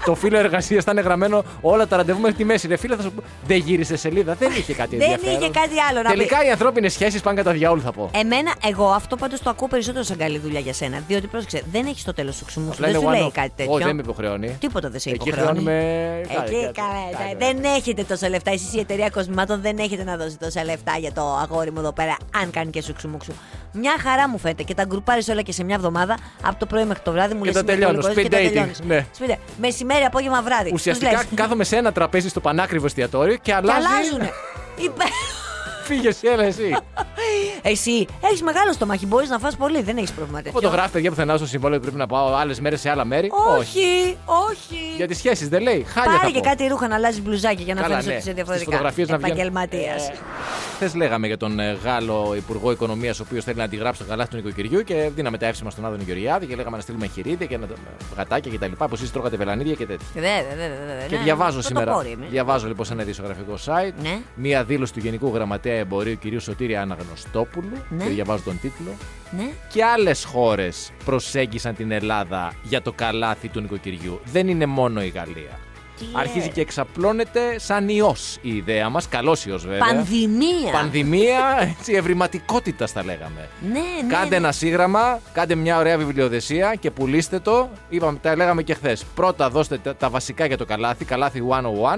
[0.04, 2.66] το φύλλο εργασίας θα είναι γραμμένο όλα τα ραντεβού μέχρι τη μέση.
[2.66, 3.22] Ρε φίλε, θα σου πω.
[3.46, 5.40] Δεν γύρισε σελίδα, δεν είχε κάτι Δεν ενδιαφέρον.
[5.40, 6.16] είχε κάτι άλλο να πει.
[6.16, 8.10] Τελικά οι ανθρώπινε σχέσεις πάνε κατά διαόλου, θα πω.
[8.14, 11.00] Εμένα, εγώ αυτό πάντως το ακούω περισσότερο σαν καλή δουλειά για σένα.
[11.06, 12.70] Διότι πρόσεξε, δεν έχεις το τέλος του ξουμού.
[12.72, 13.32] Απλά Δεν είναι σου λέει one-off.
[13.32, 13.72] κάτι τέτοιο.
[13.72, 14.56] Όχι, δεν με υποχρεώνει.
[14.60, 15.62] Τίποτα δεν σε Εκεί υποχρεώνει.
[15.62, 16.20] χρεώνουμε.
[16.22, 18.50] Εκεί κάτι, καλά, κάτι, δεν έχετε τόσα λεφτά.
[18.50, 21.92] Εσείς η εταιρεία κοσμημάτων δεν έχετε να δώσει τόσα λεφτά για το αγόρι μου εδώ
[21.92, 23.32] πέρα, αν κάνει και σουξουμούξου.
[23.72, 26.84] Μια χαρά μου φαίνεται και τα γκρουπάρεις όλα και σε μια εβδομάδα από το πρωί
[26.84, 28.80] μέχρι το βράδυ μου Και λες τα είναι τελειώνω, αλκοολικός speed και τα dating, τελειώνεις.
[28.86, 29.06] ναι.
[29.18, 29.38] Speed dating.
[29.60, 30.70] Μεσημέρι, απόγευμα, βράδυ.
[30.72, 31.28] Ουσιαστικά Τους λες.
[31.34, 33.86] κάθομαι σε ένα τραπέζι στο πανάκριβο εστιατόριο και Και αλλάζει.
[33.86, 34.30] αλλάζουνε.
[34.76, 35.06] Υπέ-
[35.86, 36.76] Φύγες, έλα εσύ.
[37.62, 40.60] Εσύ έχεις μεγάλο στομάχι, μπορείς να φας πολύ, δεν έχεις πρόβλημα τέτοιο.
[40.60, 44.16] Φωτογράφει παιδιά πουθενά στο συμβόλαιο ότι πρέπει να πάω άλλες μέρες σε άλλα μέρη; Όχι,
[44.24, 44.76] όχι.
[44.96, 45.84] Για τις σχέσεις δεν λέει.
[45.88, 46.48] Χάλια Πάρε θα και πω.
[46.48, 48.14] κάτι ρούχα να αλλάζεις μπλουζάκι για να Καλά, φαίνεσαι ναι.
[48.14, 48.70] ότι είσαι Στις διαφορετικά.
[48.70, 49.34] φωτογραφίες να βγαίνουν.
[49.36, 50.10] Επαγγελματίας.
[50.74, 54.30] Χθες λέγαμε για τον ε, Γάλλο Υπουργό Οικονομίας, ο οποίος θέλει να αντιγράψει το καλάθι
[54.30, 57.58] του νοικοκυριού και δίναμε τα εύσημα στον Άδωνη Γεωργιάδη και λέγαμε να στείλουμε χειρίδια και
[57.58, 57.66] να,
[58.16, 58.72] γατάκια κτλ.
[58.84, 60.06] Που εσεί τρώγατε βελανίδια και τέτοια.
[60.14, 61.92] Δε, δε, δε, δε, δε, Και ναι, διαβάζω το σήμερα.
[61.92, 62.26] κόρη είμαι.
[62.30, 64.18] Διαβάζω λοιπόν σε ένα ειδησιογραφικό site Ναι.
[64.34, 66.40] μία δήλωση του Γενικού Γραμματέα Εμπορίου κ.
[66.40, 67.76] Σωτήρη Αναγνωστόπουλου.
[67.88, 68.04] Ναι.
[68.04, 68.94] Και διαβάζω τον τίτλο.
[69.30, 69.50] Ναι.
[69.72, 74.20] Και άλλες χώρες προσέγγισαν την Ελλάδα για το καλάθι του νοικοκυριού.
[74.24, 75.58] Δεν είναι μόνο η Γαλλία.
[75.98, 76.54] Τι Αρχίζει λες.
[76.54, 79.08] και εξαπλώνεται σαν ιός η ιδέα μας.
[79.08, 79.78] Καλός ιός βέβαια.
[79.78, 80.72] Πανδημία.
[80.72, 83.48] Πανδημία, έτσι, ευρηματικότητας θα λέγαμε.
[83.72, 84.14] Ναι, ναι.
[84.14, 84.36] Κάντε ναι.
[84.36, 87.68] ένα σύγγραμμα, κάντε μια ωραία βιβλιοδεσία και πουλήστε το.
[87.88, 89.04] Είπαμε, τα λέγαμε και χθες.
[89.14, 91.42] Πρώτα δώστε τα, τα βασικά για το καλάθι, καλάθι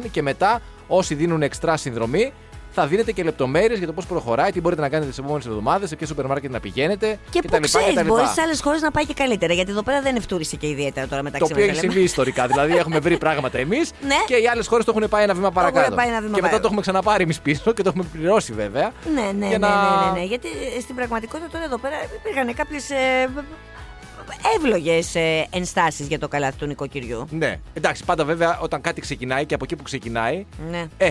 [0.05, 2.33] 101 και μετά όσοι δίνουν εξτρά συνδρομή
[2.73, 5.89] θα δίνετε και λεπτομέρειες για το πώς προχωράει, τι μπορείτε να κάνετε τις επόμενες εβδομάδες,
[5.89, 7.57] σε ποιο σούπερ μάρκετ να πηγαίνετε Και κτλ.
[7.57, 8.07] που ξέρεις, κτλ.
[8.07, 9.53] μπορείς σε άλλες χώρες να πάει και καλύτερα.
[9.53, 11.93] Γιατί εδώ πέρα δεν ευτούρισε και ιδιαίτερα τώρα Το μεταξύ οποίο μας, έχει τα λέμε.
[11.93, 12.47] συμβεί ιστορικά.
[12.47, 14.15] δηλαδή έχουμε βρει πράγματα εμείς Ναι.
[14.27, 15.95] και οι άλλες χώρες το έχουν πάει ένα βήμα παρακάτω.
[15.95, 16.61] πάει ένα βήμα και μετά παρακάτω.
[16.61, 18.91] το έχουμε ξαναπάρει εμείς πίσω και το έχουμε πληρώσει βέβαια.
[19.15, 21.95] Ναι, ναι, ναι, για ναι, να- ναι, ναι, Γιατί ε, στην πραγματικότητα τώρα εδώ πέρα
[22.19, 22.85] υπήρχαν κάποιες
[24.57, 25.15] εύλογες
[25.51, 27.27] ενστάσεις για το καλάθι του νοικοκυριού.
[27.31, 27.61] Ναι.
[27.75, 30.85] Εντάξει, πάντα βέβαια όταν κάτι ξεκινάει και από εκεί που ξεκινάει, Ναι.
[30.97, 31.11] ε,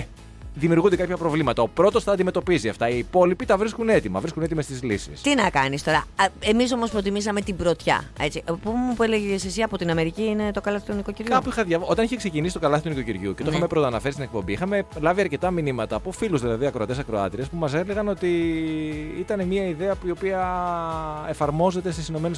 [0.59, 1.61] δημιουργούνται κάποια προβλήματα.
[1.61, 2.89] Ο πρώτος τα αντιμετωπίζει αυτά.
[2.89, 5.21] Οι υπόλοιποι τα βρίσκουν έτοιμα, βρίσκουν έτοιμες τις λύσεις.
[5.21, 6.03] Τι να κάνεις τώρα.
[6.39, 8.03] Εμείς όμως προτιμήσαμε την πρωτιά.
[8.19, 8.43] Έτσι.
[8.63, 11.31] Πού μου που έλεγε εσύ από την Αμερική είναι το καλάθι του νοικοκυριού.
[11.33, 11.91] Κάπου είχα διαβάσει.
[11.91, 13.49] Όταν είχε ξεκινήσει το καλάθι του νοικοκυριού και το Ναι.
[13.49, 17.73] είχαμε πρωτοαναφέρει στην εκπομπή, είχαμε λάβει αρκετά μηνύματα από φίλους δηλαδή ακροατές ακροάτριες που μας
[17.73, 18.27] έλεγαν ότι
[19.19, 20.41] ήταν μια ιδέα που η οποία
[21.29, 22.31] εφαρμόζεται στις ΗΠΑ.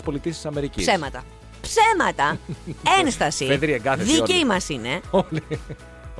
[0.75, 1.23] Ψέματα.
[1.61, 2.37] Ψέματα.
[3.01, 3.45] Ένσταση.
[3.45, 4.45] Φεδρή, εγκάθετη Δική όλοι.
[4.45, 4.99] μας είναι.
[5.11, 5.43] Όλοι,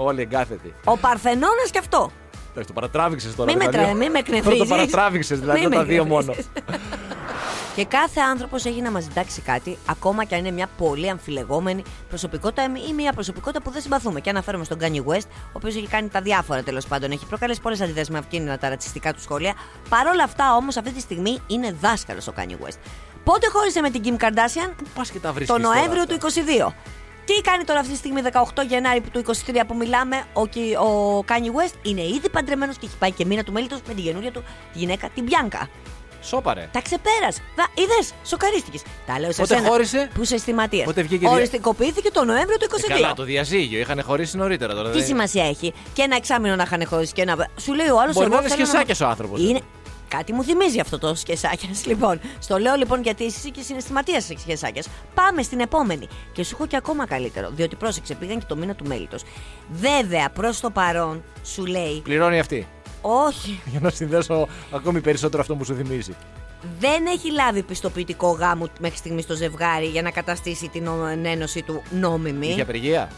[0.03, 0.73] όλοι εγκάθετοι.
[0.83, 2.12] Ο Παρθενώνας κι αυτό.
[2.51, 3.51] Εντάξει, το παρατράβηξες τώρα.
[3.51, 3.85] Μη με, δηλαδή.
[3.85, 3.93] τρα...
[3.95, 4.67] μη με Πρώτο εκνευρίζεις.
[4.69, 6.19] παρατράβηξες, δηλαδή Μη με τα δύο μόνο.
[6.31, 6.51] εκνευρίζεις.
[7.75, 11.83] Και κάθε άνθρωπος έχει να μας διδάξει κάτι, ακόμα και αν είναι μια πολύ αμφιλεγόμενη
[12.09, 14.19] προσωπικότητα ή μια προσωπικότητα που δεν συμπαθούμε.
[14.19, 17.12] Και αναφέρομαι στον Kanye West, ο οποίος έχει κάνει τα διάφορα τέλος πάντων.
[17.12, 19.53] Έχει προκαλέσει πολλές αντιδράσεις με αυτήν τα ρατσιστικά του σχόλια.
[19.89, 22.77] Παρ' όλα αυτά όμως αυτή τη στιγμή είναι δάσκαλος ο Kanye West.
[23.23, 25.55] Πότε χώρισε με την Kim Kardashian, Πας και τα βρίσκεις.
[25.55, 26.73] το Νοέμβριο του 22.
[27.35, 28.21] Τι κάνει τώρα αυτή τη στιγμή,
[28.55, 29.31] 18 Γενάρη του 23
[29.67, 33.43] που μιλάμε, ο, Κι- ο Kanye West είναι ήδη παντρεμένος και έχει πάει και μήνα
[33.43, 35.67] του μέλητο με τη καινούρια του τη γυναίκα, την Bianca.
[36.21, 36.69] Σόπαρε.
[36.71, 37.41] Τα ξεπέρασε.
[37.73, 38.81] Είδες, σοκαρίστηκες.
[39.07, 39.67] Τα λέω σε Πότε σένα.
[39.67, 40.83] χώρισε; Που είσαι αισθηματία.
[40.83, 42.95] Πότε βγήκε δια- Οριστικοποιήθηκε το Νοέμβριο του 22.
[42.95, 43.79] Ε, καλά, το διαζύγιο.
[43.79, 44.89] Είχαν χωρίσει νωρίτερα τώρα.
[44.89, 47.47] Τι δεν- σημασία έχει; Και ένα εξάμεινο να είχαν χωρίσει και ένα.
[47.61, 48.15] Σου λέει ο άλλος.
[48.15, 49.41] Μπορεί να είναι σχεσάκια ο άνθρωπος.
[49.41, 49.59] Είναι...
[50.09, 51.85] Κάτι μου θυμίζει αυτό το σκεσάκιας.
[51.85, 54.87] Λοιπόν, στο λέω λοιπόν γιατί εσύ είσαι και συναισθηματία σε σκεσάκιας.
[55.13, 56.07] Πάμε στην επόμενη.
[56.33, 57.49] Και σου έχω και ακόμα καλύτερο.
[57.55, 59.23] Διότι πρόσεξε, πήγαν και το μήνα του μέλητος.
[59.71, 62.01] Βέβαια, προς το παρόν σου λέει.
[62.03, 62.67] Πληρώνει αυτή.
[63.01, 66.13] Όχι, Για να συνδέσω ακόμη περισσότερο αυτό που σου θυμίζει.
[66.79, 71.61] δεν έχει λάβει πιστοποιητικό γάμου μέχρι στιγμής το ζευγάρι για να καταστήσει την ο- ένωση
[71.61, 72.47] του νόμιμη.
[72.47, 73.09] Είχε απεργία.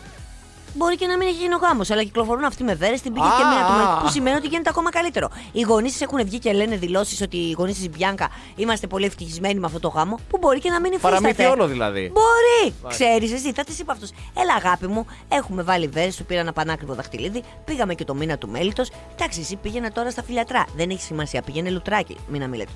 [0.73, 3.25] Μπορεί και να μην έχει γίνει ο γάμος, αλλά κυκλοφορούν αυτοί με βέρε, την πήγε
[3.37, 4.01] και Α, μία του α, μέλη, α.
[4.01, 5.29] που σημαίνει ότι γίνεται ακόμα καλύτερο.
[5.51, 9.59] Οι γονείς έχουν βγει και λένε δηλώσεις ότι οι γονείς της Μπιάνκα είμαστε πολύ ευτυχισμένοι
[9.59, 11.15] με αυτό το γάμο, που μπορεί και να μην υφίσταται.
[11.15, 12.11] Παραμύθι όλο δηλαδή.
[12.13, 12.73] Μπορεί!
[12.87, 14.07] Ξέρεις εσύ, θα τη είπα αυτό.
[14.33, 18.37] Έλα, αγάπη μου, έχουμε βάλει βέρε, σου πήρα ένα πανάκριβο δαχτυλίδι, πήγαμε και το μήνα
[18.37, 18.83] του μέλητο.
[19.15, 20.65] Εντάξει, εσύ πήγαινε τώρα στα φιλιατρά.
[20.75, 22.17] Δεν έχει σημασία, πήγαινε λουτράκι.
[22.27, 22.71] Μην να μην λέτε.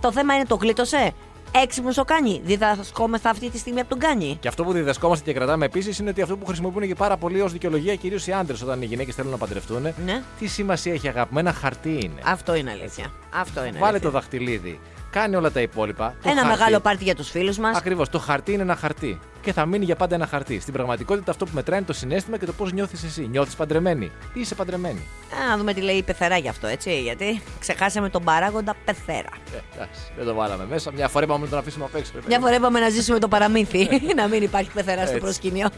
[0.00, 1.12] Το θέμα είναι το γλίτωσε;
[1.54, 2.40] Έξυπνος ο κάνει.
[2.44, 4.36] Διδασκόμεθα αυτή τη στιγμή από τον κάνει.
[4.40, 7.40] Και αυτό που διδασκόμαστε και κρατάμε επίσης είναι ότι αυτό που χρησιμοποιούν και πάρα πολύ
[7.40, 9.82] ως δικαιολογία κυρίως οι άντρες όταν οι γυναίκες θέλουν να παντρευτούν.
[10.04, 10.22] Ναι.
[10.38, 12.20] Τι σημασία έχει αγάπη μου, ένα χαρτί είναι.
[12.24, 13.12] Αυτό είναι αλήθεια.
[13.34, 14.00] Αυτό είναι Βάλε αλήθεια.
[14.00, 14.80] το δαχτυλίδι.
[15.10, 16.14] Κάνει όλα τα υπόλοιπα.
[16.22, 17.76] Το Ένα χαρτί- μεγάλο πάρτι για τους φίλους μας.
[17.76, 18.08] Ακριβώς.
[18.08, 19.18] Το χαρτί είναι ένα χαρτί.
[19.42, 20.60] Και θα μείνει για πάντα ένα χαρτί.
[20.60, 23.26] Στην πραγματικότητα αυτό που μετράει είναι το συνέστημα και το πώς νιώθεις εσύ.
[23.26, 24.04] Νιώθεις παντρεμένη.
[24.34, 25.06] Ή είσαι παντρεμένη.
[25.50, 27.00] Να δούμε τι λέει η πεθερά γι' αυτό, έτσι.
[27.02, 29.28] Γιατί ξεχάσαμε τον παράγοντα πεθέρα.
[29.54, 30.92] Ε, εντάξει, δεν το βάλαμε μέσα.
[30.92, 32.10] Μια φορά είπαμε να τον αφήσουμε απ' έξω.
[32.14, 32.28] ρε παιδί.
[32.28, 33.88] Μια φορά είπαμε να ζήσουμε το παραμύθι.
[34.16, 35.20] να μην υπάρχει πεθερά στο Έτσι.
[35.20, 35.68] προσκήνιο.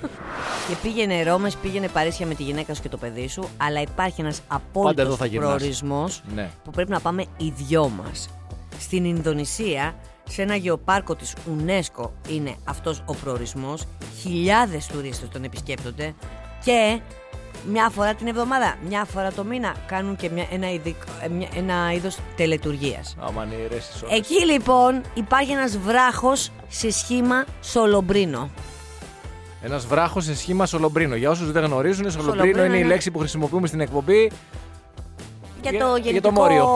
[0.69, 3.49] και πήγαινε Ρώμες, πήγαινε Παρίσια με τη γυναίκα σου και το παιδί σου.
[3.57, 5.49] Αλλά υπάρχει ένας Πάντα απόλυτος εδώ θα γυρνάς.
[5.55, 6.51] προορισμός Ναι.
[6.65, 8.29] που πρέπει να πάμε οι δυο μας.
[8.83, 9.95] Στην Ινδονησία,
[10.29, 13.85] σε ένα γεωπάρκο της UNESCO είναι αυτός ο προορισμός.
[14.21, 16.15] Χιλιάδες τουρίστες τον επισκέπτονται
[16.65, 17.01] και
[17.71, 21.49] μια φορά την εβδομάδα, μια φορά το μήνα κάνουν και μια, ένα, ειδικ- ε, μια-
[21.57, 23.17] ένα είδος τελετουργίας.
[23.21, 24.19] Άμα είναι ηρές τις ώρες.
[24.19, 28.51] Εκεί λοιπόν υπάρχει ένας βράχος σε σχήμα σολομπρίνο.
[29.63, 31.15] Ένας βράχος σε σχήμα σολομπρίνο.
[31.17, 34.31] Για όσους δεν γνωρίζουν, σολομπρίνο Σολομπρίνο είναι η είναι- λέξη που χρησιμοποιούμε στην εκπομπή.
[35.63, 36.69] Για Για- το για το γενετικό μόριο.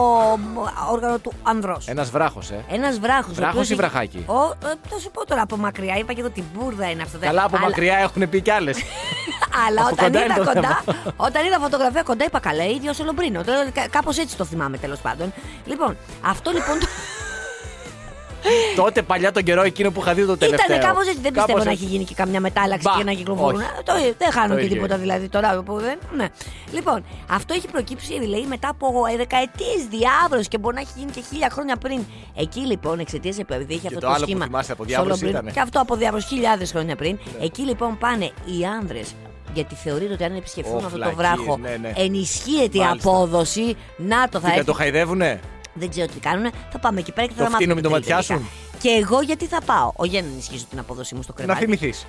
[0.91, 1.87] όργανο του ανδρός.
[1.87, 2.63] Ένας βράχος, ε.
[2.71, 3.33] Ένας βράχος.
[3.35, 5.95] Βράχος ή βραχάκι; Ο, ε, θα σου πω τώρα από μακριά.
[5.97, 7.17] Είπα και εγώ την μπουρδα είναι αυτό.
[7.19, 8.77] Καλά από Αλλά- μακριά έχουν πει κι άλλες.
[9.67, 10.83] Αλλά Από όταν κοντά είδα είναι το κοντά,
[11.17, 13.41] όταν είδα φωτογραφία κοντά, είπα καλά, ίδιος Σολομπρίνο.
[13.89, 15.33] Κάπως έτσι το θυμάμαι τέλος πάντων.
[15.65, 16.77] Λοιπόν, αυτό λοιπόν.
[18.75, 20.75] Το- Τότε παλιά τον καιρό εκείνο που είχα δει το τελευταίο.
[20.75, 21.19] Ήταν κάπως έτσι.
[21.21, 21.83] Δεν Κάπως πιστεύω να έτσι.
[21.83, 23.59] έχει γίνει και καμιά μετάλλαξη Μπα, και να κυκλοφορούν.
[23.59, 23.69] όχι.
[23.79, 25.01] Ε, Το, δεν χάνω Το και ίδιο τίποτα είναι.
[25.03, 25.97] δηλαδή τώρα που δεν.
[26.15, 26.27] Ναι.
[26.71, 31.21] Λοιπόν, αυτό έχει προκύψει λέει μετά από δεκαετίες διάβρωση και μπορεί να έχει γίνει και
[31.29, 31.99] χίλια χρόνια πριν.
[32.35, 34.45] Εκεί λοιπόν εξαιτίας επειδή είχε Και αυτό το το, άλλο που σχήμα.
[34.45, 35.51] θυμάσαι από διάβρωση Σολομπρίνο, ήτανε.
[35.51, 37.19] Και αυτό από διάβρωση χιλιάδες χρόνια πριν.
[37.41, 39.13] Εκεί λοιπόν πάνε οι άνδρες.
[39.53, 41.91] Γιατί θεωρείται ότι αν επισκεφθούν Ω, αυτό το φλακίες, βράχο, ναι, ναι.
[41.95, 43.09] ενισχύεται η Μάλιστα.
[43.09, 43.75] απόδοση.
[43.97, 45.39] Να το θα Τι, έρθει το χαϊδεύουνε;
[45.79, 46.51] Δεν ξέρω τι κάνουν.
[46.71, 47.73] Θα πάμε εκεί πέρα και θα Το τα μάθουμε.
[47.73, 48.15] φτύνο, μην το τελικά.
[48.15, 48.47] ματιάσουν.
[48.87, 51.65] Και εγώ γιατί θα πάω; Όχι για να ενισχύσω την απόδοσή μου στο Να κρεβάτι.
[51.65, 52.05] θυμηθείς.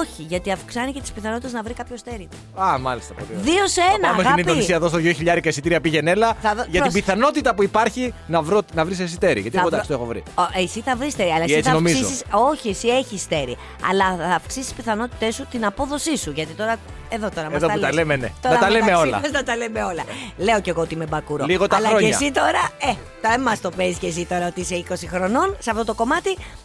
[0.00, 2.28] Όχι, γιατί αυξάνει και τις πιθανότητες να βρει κάποιο στέρι.
[2.54, 3.14] Α, μάλιστα.
[3.14, 3.42] Πολύ ωραία.
[3.42, 4.40] Δύο σε Θα ένα, Πάμε στην αγάπη.
[4.40, 6.34] Ινδονησία εδώ στο 2.000 εισιτήρια πήγαινέλα.
[6.40, 6.98] Θα δω- Για την πρόσεξε.
[6.98, 9.40] πιθανότητα που υπάρχει να, βρω, να βρεις εσιτέρι.
[9.40, 10.22] Γιατί Θα εγώ βρω- εντάξει το έχω βρει.
[10.34, 11.98] Ο, εσύ θα βρεις στέρι, αλλά Ή εσύ έτσι θα νομίζω.
[11.98, 12.24] αυξήσει.
[12.30, 13.56] Όχι, εσύ έχεις στέρι.
[13.90, 16.30] Αλλά θα αυξήσεις τι πιθανότητές σου την απόδοσή σου.
[16.30, 16.76] Γιατί τώρα.
[17.10, 17.94] Εδώ τώρα μας Εδώ που τα λες.
[17.94, 18.32] λέμε, ναι.
[18.42, 19.20] Τώρα Να τα λέμε μεταξύ όλα.
[19.20, 20.02] μας Να τα λέμε όλα.
[20.36, 21.44] Λέω κι εγώ ότι είμαι μπακούρο.
[21.44, 22.08] Λίγο τα Αλλά χρόνια.
[22.08, 22.62] και εσύ τώρα.
[22.78, 25.94] Ε, τα εμά το παίζει και εσύ τώρα ότι είσαι 20 χρονών σε αυτό το
[25.94, 26.17] κομμάτι.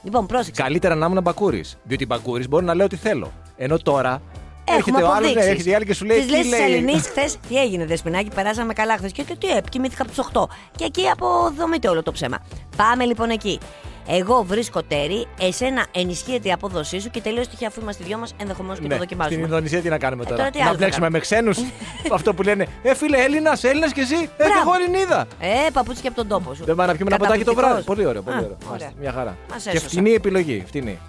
[0.04, 0.62] Λοιπόν, πρόσεξε.
[0.62, 1.78] Καλύτερα να ήμουν μπακούρης.
[1.84, 3.32] Διότι μπακούρης μπορεί να λέω ό,τι θέλω.
[3.58, 4.22] Ενώ τώρα
[4.66, 5.50] Έχουμε έρχεται ο άλλος, ναι, αποδείξεις.
[5.52, 6.18] έρχεται η άλλη και σου λέει.
[6.20, 9.12] Της λες τι της λέει; Ελληνής χθες, τι έγινε, Δεσπινάκι, περάσαμε καλά χθες.
[9.12, 10.50] Και, και τι, ε, κοιμήθηκα από τις 8.
[10.76, 12.38] Και εκεί αποδομείται όλο το ψέμα.
[12.78, 13.60] Πάμε λοιπόν εκεί.
[14.08, 18.18] Εγώ βρίσκω τέρι, εσένα ενισχύεται η απόδοσή σου και τελείως τυχαία αφού είμαστε οι δυο
[18.18, 19.42] μας, ενδεχομένως και Ναι, το στην δοκιμάζουμε.
[19.46, 21.58] Ινδονησία τι να κάνουμε τώρα; τώρα τι να άλλο θα μπλέξουμε με ξένους.
[22.18, 24.16] Αυτό που λένε Ε, φίλε, Έλληνας, Έλληνα κι εσύ.
[24.16, 24.60] Ε, και Μπράβο.
[24.60, 25.28] εγώ Ελληνίδα.
[25.40, 26.64] Ε, παπούτσι και από τον τόπο σου.
[26.66, 27.84] Δεν πάμε να πιούμε ένα ποτάκι το βράδυ.
[27.84, 27.96] Καταπληκτικός.
[27.96, 28.58] Πολύ ωραίο, πολύ Α, ωραίο.
[28.58, 28.70] ωραία.
[28.70, 29.38] Μάλιστα, Μια χαρά.
[29.52, 29.88] Μας Και έσωσα.
[29.88, 30.64] φτηνή επιλογή.
[30.68, 31.00] Φτηνή.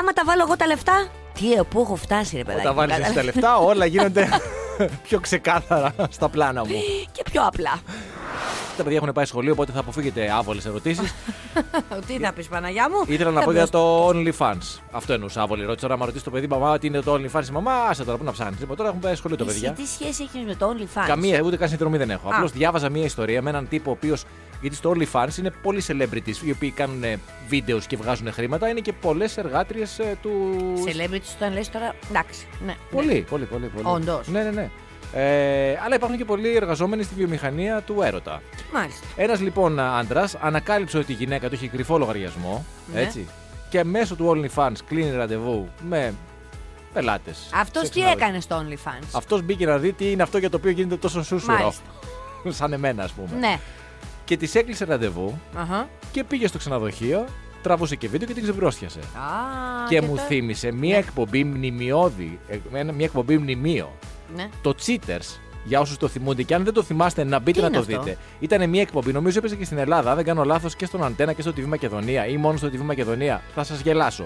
[0.00, 1.06] Άμα τα βάλω εγώ τα λεφτά,
[1.40, 2.66] τι ε, πού έχω φτάσει, ρε παιδάκι.
[2.66, 3.34] Όταν μου, βάλεις εσύ τα κατάλαβες.
[3.34, 4.28] λεφτά, όλα γίνονται
[5.02, 6.74] πιο ξεκάθαρα στα πλάνα μου.
[7.12, 7.80] Και πιο απλά.
[8.76, 11.14] Τα παιδιά έχουν πάει σχολείο, οπότε θα αποφύγετε άβολες ερωτήσεις.
[12.06, 14.80] τι θα πεις, Παναγιά μου; Ήθελα να Θα πω για μπω το OnlyFans.
[14.90, 15.82] Αυτό εννοούσα άβολη ερώτηση.
[15.82, 18.24] Τώρα, άμα ρωτήσεις το παιδί, μαμά, τι είναι το OnlyFans, η μαμά, άσε τώρα που
[18.24, 18.60] να ψάχνεις.
[18.60, 19.72] Λοιπόν, τώρα έχουν πάει σχολείο τα Εσύ παιδιά.
[19.72, 22.28] τι σχέση έχεις με το OnlyFans; Καμία, ούτε καν συνδρομή δεν έχω.
[22.28, 22.34] Α.
[22.34, 24.24] Απλώς διάβαζα μία ιστορία με έναν τύπο ο οποίος.
[24.60, 27.02] Γιατί στο OnlyFans είναι πολλοί celebrities οι οποίοι κάνουν
[27.48, 28.68] βίντεος και βγάζουν χρήματα.
[28.68, 30.30] Είναι και πολλές εργάτριες του.
[30.86, 31.94] Celebrities όταν λες τώρα.
[32.10, 32.46] Εντάξει.
[32.66, 32.74] Ναι.
[32.90, 33.66] Πολύ, πολύ, πολύ.
[33.66, 33.86] πολύ.
[33.88, 34.28] Όντως.
[34.28, 34.70] Ναι, ναι, ναι.
[35.12, 38.42] Ε, αλλά υπάρχουν και πολλοί εργαζόμενοι στη βιομηχανία του έρωτα.
[38.72, 39.06] Μάλιστα.
[39.16, 42.64] Ένας λοιπόν άντρας ανακάλυψε ότι η γυναίκα του είχε κρυφό λογαριασμό.
[42.92, 43.00] Ναι.
[43.00, 43.26] Έτσι.
[43.68, 46.14] Και μέσω του OnlyFans κλείνει ραντεβού με
[46.92, 47.50] πελάτες.
[47.54, 50.70] Αυτός τι έκανε στο OnlyFans; Αυτός μπήκε να δει τι είναι αυτό για το οποίο
[50.70, 51.58] γίνεται τόσο σούσουρο.
[51.58, 51.82] Μάλιστα.
[52.58, 53.38] Σαν εμένα, ας πούμε.
[53.38, 53.58] Ναι.
[54.26, 55.88] Και τη έκλεισε ραντεβού Αχα.
[56.12, 57.24] και πήγε στο ξενοδοχείο,
[57.62, 58.98] τραβούσε και βίντεο και την ξεμπρόστιασε.
[58.98, 63.92] Α, και μου τώρα- θύμισε μία εκπομπή μνημειώδη, ε, ένα- μία εκπομπή μνημείο.
[64.36, 64.48] Ναι.
[64.62, 66.42] Το Cheaters Για όσους το θυμούνται.
[66.42, 68.18] Και αν δεν το θυμάστε, να μπείτε Τι να είναι το αυτό; δείτε.
[68.40, 70.10] Ήταν μια εκπομπή, νομίζω έπαιζε και στην Ελλάδα.
[70.10, 72.76] Αν δεν κάνω λάθος, και στον Αντένα και στο TV Μακεδονία ή μόνο στο TV
[72.80, 73.42] Μακεδονία.
[73.54, 74.24] Θα σας γελάσω.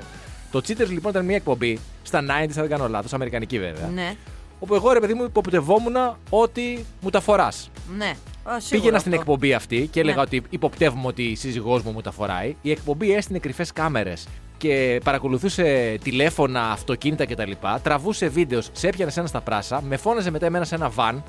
[0.51, 3.87] Το Cheaters λοιπόν ήταν μια εκπομπή στα 90s, αν δεν κάνω λάθος, αμερικανική βέβαια.
[3.95, 4.15] Ναι,
[4.61, 5.95] Όπου εγώ ρε παιδί μου υποπτευόμουν
[6.31, 7.71] ότι μου τα φοράς.
[7.97, 8.15] ναι.
[8.45, 9.23] Α, σίγουρα Πήγαινα στην αυτό.
[9.23, 10.23] εκπομπή αυτή και έλεγα Ναι.
[10.23, 12.57] ότι υποπτεύουμε ότι η σύζυγός μου μου τα φοράει.
[12.63, 14.27] Η εκπομπή έστεινε κρυφές κάμερες
[14.59, 17.51] και παρακολουθούσε τηλέφωνα, αυτοκίνητα κτλ.
[17.83, 21.23] Τραβούσε βίντεος, σε έπιανε σε ένα στα πράσα, με φώναζε μετά εμένα σε ένα βαν,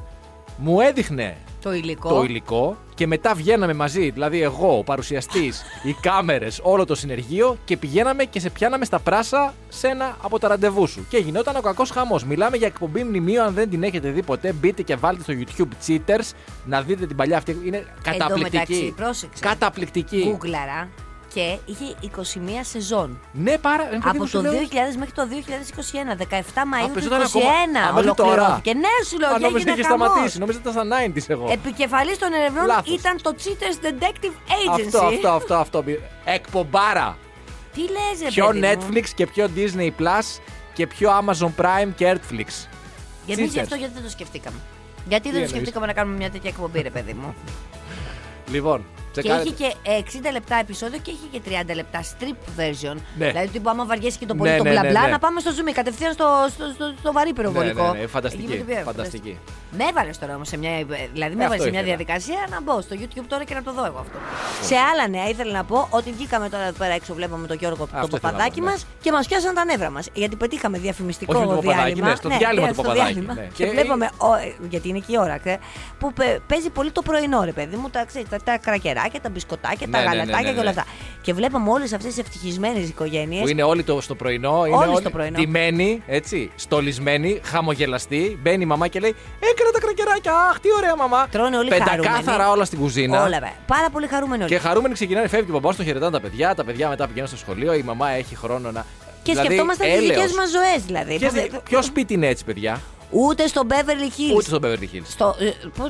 [0.63, 2.09] μου έδειχνε Το υλικό.
[2.09, 7.57] το υλικό και μετά βγαίναμε μαζί, δηλαδή εγώ, ο παρουσιαστής, οι κάμερες, όλο το συνεργείο
[7.65, 11.05] και πηγαίναμε και σε πιάναμε στα πράσα σε ένα από τα ραντεβού σου.
[11.09, 12.23] Και γινόταν ο κακός χαμός.
[12.23, 15.87] Μιλάμε για εκπομπή μνημείο, αν δεν την έχετε δει ποτέ, μπείτε και βάλτε στο YouTube
[15.87, 16.31] Cheaters
[16.65, 17.57] να δείτε την παλιά αυτή.
[17.65, 18.51] Είναι καταπληκτική.
[18.57, 19.43] μεταξύ, πρόσεξε.
[19.43, 20.23] Καταπληκτική.
[20.29, 20.89] Γκούγκλαρα
[21.33, 22.09] και είχε 21
[22.61, 23.19] σεζόν.
[23.31, 23.83] Ναι, πάρα.
[23.83, 24.93] παιδί Από μου, σου το 2000 λέω.
[24.97, 26.23] μέχρι το 2021, 17
[26.71, 27.87] Μαΐου του παίζονταν 2021 ακόμα.
[27.89, 28.31] Α, μέχρι τώρα.
[28.31, 28.73] ολοκληρώθηκε.
[28.73, 30.07] Ναι, σου λέω, Α, και νόμιζα έγινε είχε χαμός.
[30.07, 30.39] σταματήσει.
[30.39, 31.45] Νόμιζα ότι ήταν στα 90s εγώ.
[31.51, 32.93] Επικεφαλής των ερευνών Λάθος.
[32.97, 34.85] ήταν το Cheaters Detective Agency.
[34.85, 35.83] Αυτό, αυτό, αυτό, αυτό.
[36.25, 37.17] Εκπομπάρα.
[37.73, 40.39] Τι λες, ρε Πιο παιδί μου; Netflix και πιο Disney Plus
[40.73, 42.47] και πιο Amazon Prime και Netflix.
[43.25, 43.61] Και εμείς γι' Cheaters.
[43.61, 44.57] αυτό γιατί δεν το σκεφτήκαμε.
[45.07, 47.35] Γιατί δεν το εννοείς; σκεφτήκαμε να κάνουμε μια τέτοια εκπομπή, ρε παιδί μου;
[48.51, 49.49] Λοιπόν, Και τσεκάρετε.
[49.49, 52.95] είχε και 60 λεπτά επεισόδιο και είχε και 30 λεπτά strip version.
[53.17, 53.27] Ναι.
[53.27, 55.07] Δηλαδή, τύπου άμα βαριέσαι και το πολύ Ναι, το ναι, μπλα ναι, μπλα, ναι.
[55.07, 57.81] να πάμε στο zoom κατευθείαν στο, στο, στο, στο βαρύ πυροβολικό.
[57.81, 59.37] Ναι, ναι, ναι, Εκεί φανταστική, με το οποίο- φανταστική.
[59.77, 60.69] Με έβαλες τώρα όμως σε μια.
[61.13, 61.83] Δηλαδή, με Ε, έβαλες αυτό σε μια ήθελα.
[61.95, 64.17] διαδικασία να μπω στο YouTube τώρα και να το δω εγώ αυτό.
[64.61, 67.77] Σε άλλα νέα, ήθελα να πω ότι βγήκαμε τώρα εδώ πέρα έξω, βλέπαμε τον Γιώργο
[67.77, 68.87] το Αυτό ήθελα να παπαδάκι πω, μας ναι.
[69.01, 70.09] και μας πιάσαν τα νεύρα μας.
[70.13, 72.09] Γιατί πετύχαμε διαφημιστικό Όχι με το παπαδάκι, διάλειμμα.
[72.09, 73.33] ναι, στο διάλειμμα του στο παπαδάκι, διάλειμμα.
[73.33, 73.47] ναι.
[73.53, 74.09] Και Και- βλέπαμε.
[74.17, 75.57] ο- ε, γιατί είναι και η ώρα, ξέρε,
[75.99, 78.27] που πε- παίζει πολύ το πρωινό, ρε παιδί μου, τα, ξέρεις,
[79.01, 80.79] τα, τα κρακεράκια, τα μπισκοτάκια, Ναι, τα ναι, ναι, γαλατάκια ναι, και όλα ναι.
[80.79, 80.91] αυτά.
[81.21, 83.41] Και βλέπαμε όλες αυτές τις ευτυχισμένες οικογένειες.
[83.41, 85.37] Που είναι όλοι το, στο πρωινό, είναι Όλοι όλοι στο πρωινό.
[85.39, 88.39] ντυμένοι, έτσι, στολισμένοι, χαμογελαστοί.
[88.41, 89.15] Μπαίνει η μαμά και λέει:
[89.51, 90.33] Έκανα τα κρακεράκια.
[90.49, 91.27] Αχ, τι ωραία μαμά.
[91.31, 92.49] Τρώνε όλοι Πεντακάθαρα χαρούμενοι.
[92.49, 93.17] όλα στην κουζίνα.
[93.21, 93.53] Όλα, βέβαια.
[93.67, 94.51] Πάρα πολύ χαρούμενοι όλοι.
[94.51, 96.55] Και χαρούμενοι ξεκινάνε, φεύγει και ο μπαμπάς, τον χαιρετάνε τα παιδιά.
[96.55, 97.73] Τα παιδιά μετά πηγαίνουν στο σχολείο.
[97.73, 98.85] Η μαμά έχει χρόνο να.
[99.23, 100.15] Και δηλαδή, σκεφτόμαστε τις έλεος.
[100.15, 101.17] δικές μας ζωές, δηλαδή.
[101.17, 104.35] Ποιες Που- δι- Ποιο σπίτι είναι έτσι, παιδιά; Ούτε στο Beverly Hills.
[104.35, 105.01] Ούτε στο Beverly Hills.
[105.07, 105.35] Στο,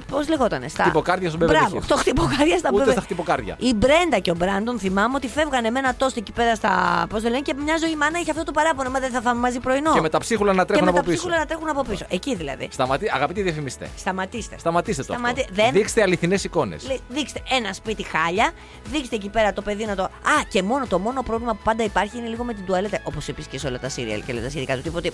[0.09, 0.83] πώς λεγότανε, στα.
[0.83, 1.83] Χτυποκάρδια στο Beverly Μπράβο, Hills.
[1.83, 3.55] στο χτυποκάρδια στα Ούτε Beverly- στα χτυποκάρδια.
[3.59, 7.05] Η Μπρέντα και ο Μπράντον θυμάμαι ότι φεύγανε με ένα τόστ εκεί πέρα στα.
[7.09, 8.89] Πώς το λένε και μια ζωή η μάνα είχε αυτό το παράπονο.
[8.89, 9.93] Μα δεν θα φάμε μαζί πρωινό.
[9.93, 11.17] Και με τα ψίχουλα να Και τρέχουν με τα από πίσω.
[11.17, 12.05] ψίχουλα να τρέχουν από πίσω.
[12.09, 12.67] Εκεί δηλαδή.
[12.71, 13.09] Σταματή...
[13.13, 14.55] Αγαπητοί διαφημιστές, Σταματήστε.
[14.59, 15.13] σταματήστε το.
[15.13, 15.53] Σταματή- Αυτό.
[15.63, 16.87] δεν- Δείξτε αληθινές εικόνες.
[16.87, 18.51] Λέει, Δείξτε ένα σπίτι χάλια,
[18.91, 20.03] δείξτε εκεί πέρα το παιδί να το.
[20.03, 20.09] Α,
[20.49, 22.99] και μόνο το μόνο πρόβλημα που πάντα υπάρχει είναι λίγο με την τουαλέτα.
[23.03, 24.95] Όπως επίσης και σε όλα τα σύριαλ και όλα τα σχετικά του τύπου.
[24.97, 25.11] Ότι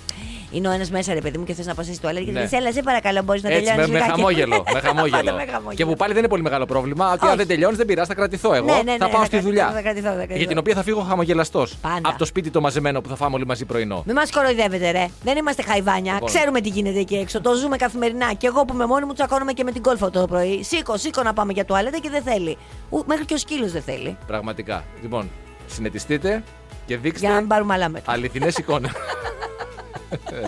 [0.51, 2.39] είναι ο ένας μέσα, ρε παιδί μου, και θες να πας στη τουαλέτα και Ναι.
[2.41, 3.91] λες, Έλα, σε παρακαλώ, μπορείς να Έτσι, τελειώνει.
[3.91, 4.63] με, με χαμόγελο.
[4.73, 5.33] με χαμόγελο.
[5.33, 5.73] με χαμόγελο.
[5.75, 7.11] Και που πάλι δεν είναι πολύ μεγάλο πρόβλημα.
[7.11, 7.37] Ότι αν Όχι.
[7.37, 8.65] δεν τελειώνεις, δεν πειράζει, θα κρατηθώ εγώ.
[8.65, 9.71] Ναι, ναι, ναι, θα πάω θα στη κρατηθώ, δουλειά.
[9.73, 10.37] θα κρατηθώ, θα κρατηθώ.
[10.37, 11.75] Για την οποία θα φύγω χαμογελαστός.
[11.81, 12.01] Πάντα.
[12.09, 14.03] Από το σπίτι το μαζεμένο που θα φάμε όλοι μαζί πρωινό.
[14.05, 15.07] Μην μας κοροϊδεύετε, ρε.
[15.23, 16.13] Δεν είμαστε χαϊβάνια.
[16.13, 16.27] Λοιπόν.
[16.29, 17.41] Ξέρουμε τι γίνεται εκεί έξω.
[17.41, 18.33] Το ζούμε καθημερινά.
[18.33, 20.63] Και εγώ που είμαι μόνη μου τσακώνομαι και με την κόλφα το πρωί.
[20.63, 22.57] Σήκω, σήκω να πάμε για τουαλέτα και δεν θέλει.
[22.89, 24.17] Ου, μέχρι και ο σκύλος δεν θέλει.
[24.27, 24.83] Πραγματικά.
[25.01, 25.29] Λοιπόν,
[25.67, 26.43] συνετιστείτε
[26.85, 28.11] και δείξτε Για να μην πάρουμε άλλα μέτρα.
[28.13, 28.91] αληθινές εικόνες.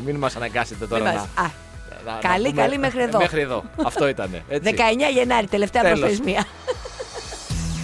[0.06, 1.20] Μην μας αναγκάσετε τώρα Μην να.
[1.20, 1.52] μας- Α,
[2.06, 3.18] να- να Καλή, πούμε- καλή μέχρι εδώ.
[3.18, 3.64] Μέχρι εδώ.
[3.86, 4.30] Αυτό ήταν.
[4.50, 6.00] 19 Γενάρη, τελευταία Τέλος.
[6.00, 6.46] προθεσμία.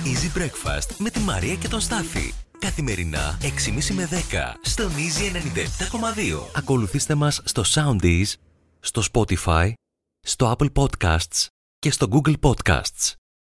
[0.05, 2.33] Easy Breakfast με τη Μαρία και τον Στάφη.
[2.59, 6.49] Καθημερινά 6.30 με 10 στον Easy 97.2.
[6.55, 8.33] Ακολουθήστε μας στο Soundees,
[8.79, 9.71] στο Spotify,
[10.21, 11.45] στο Apple Podcasts
[11.79, 13.13] και στο Google Podcasts.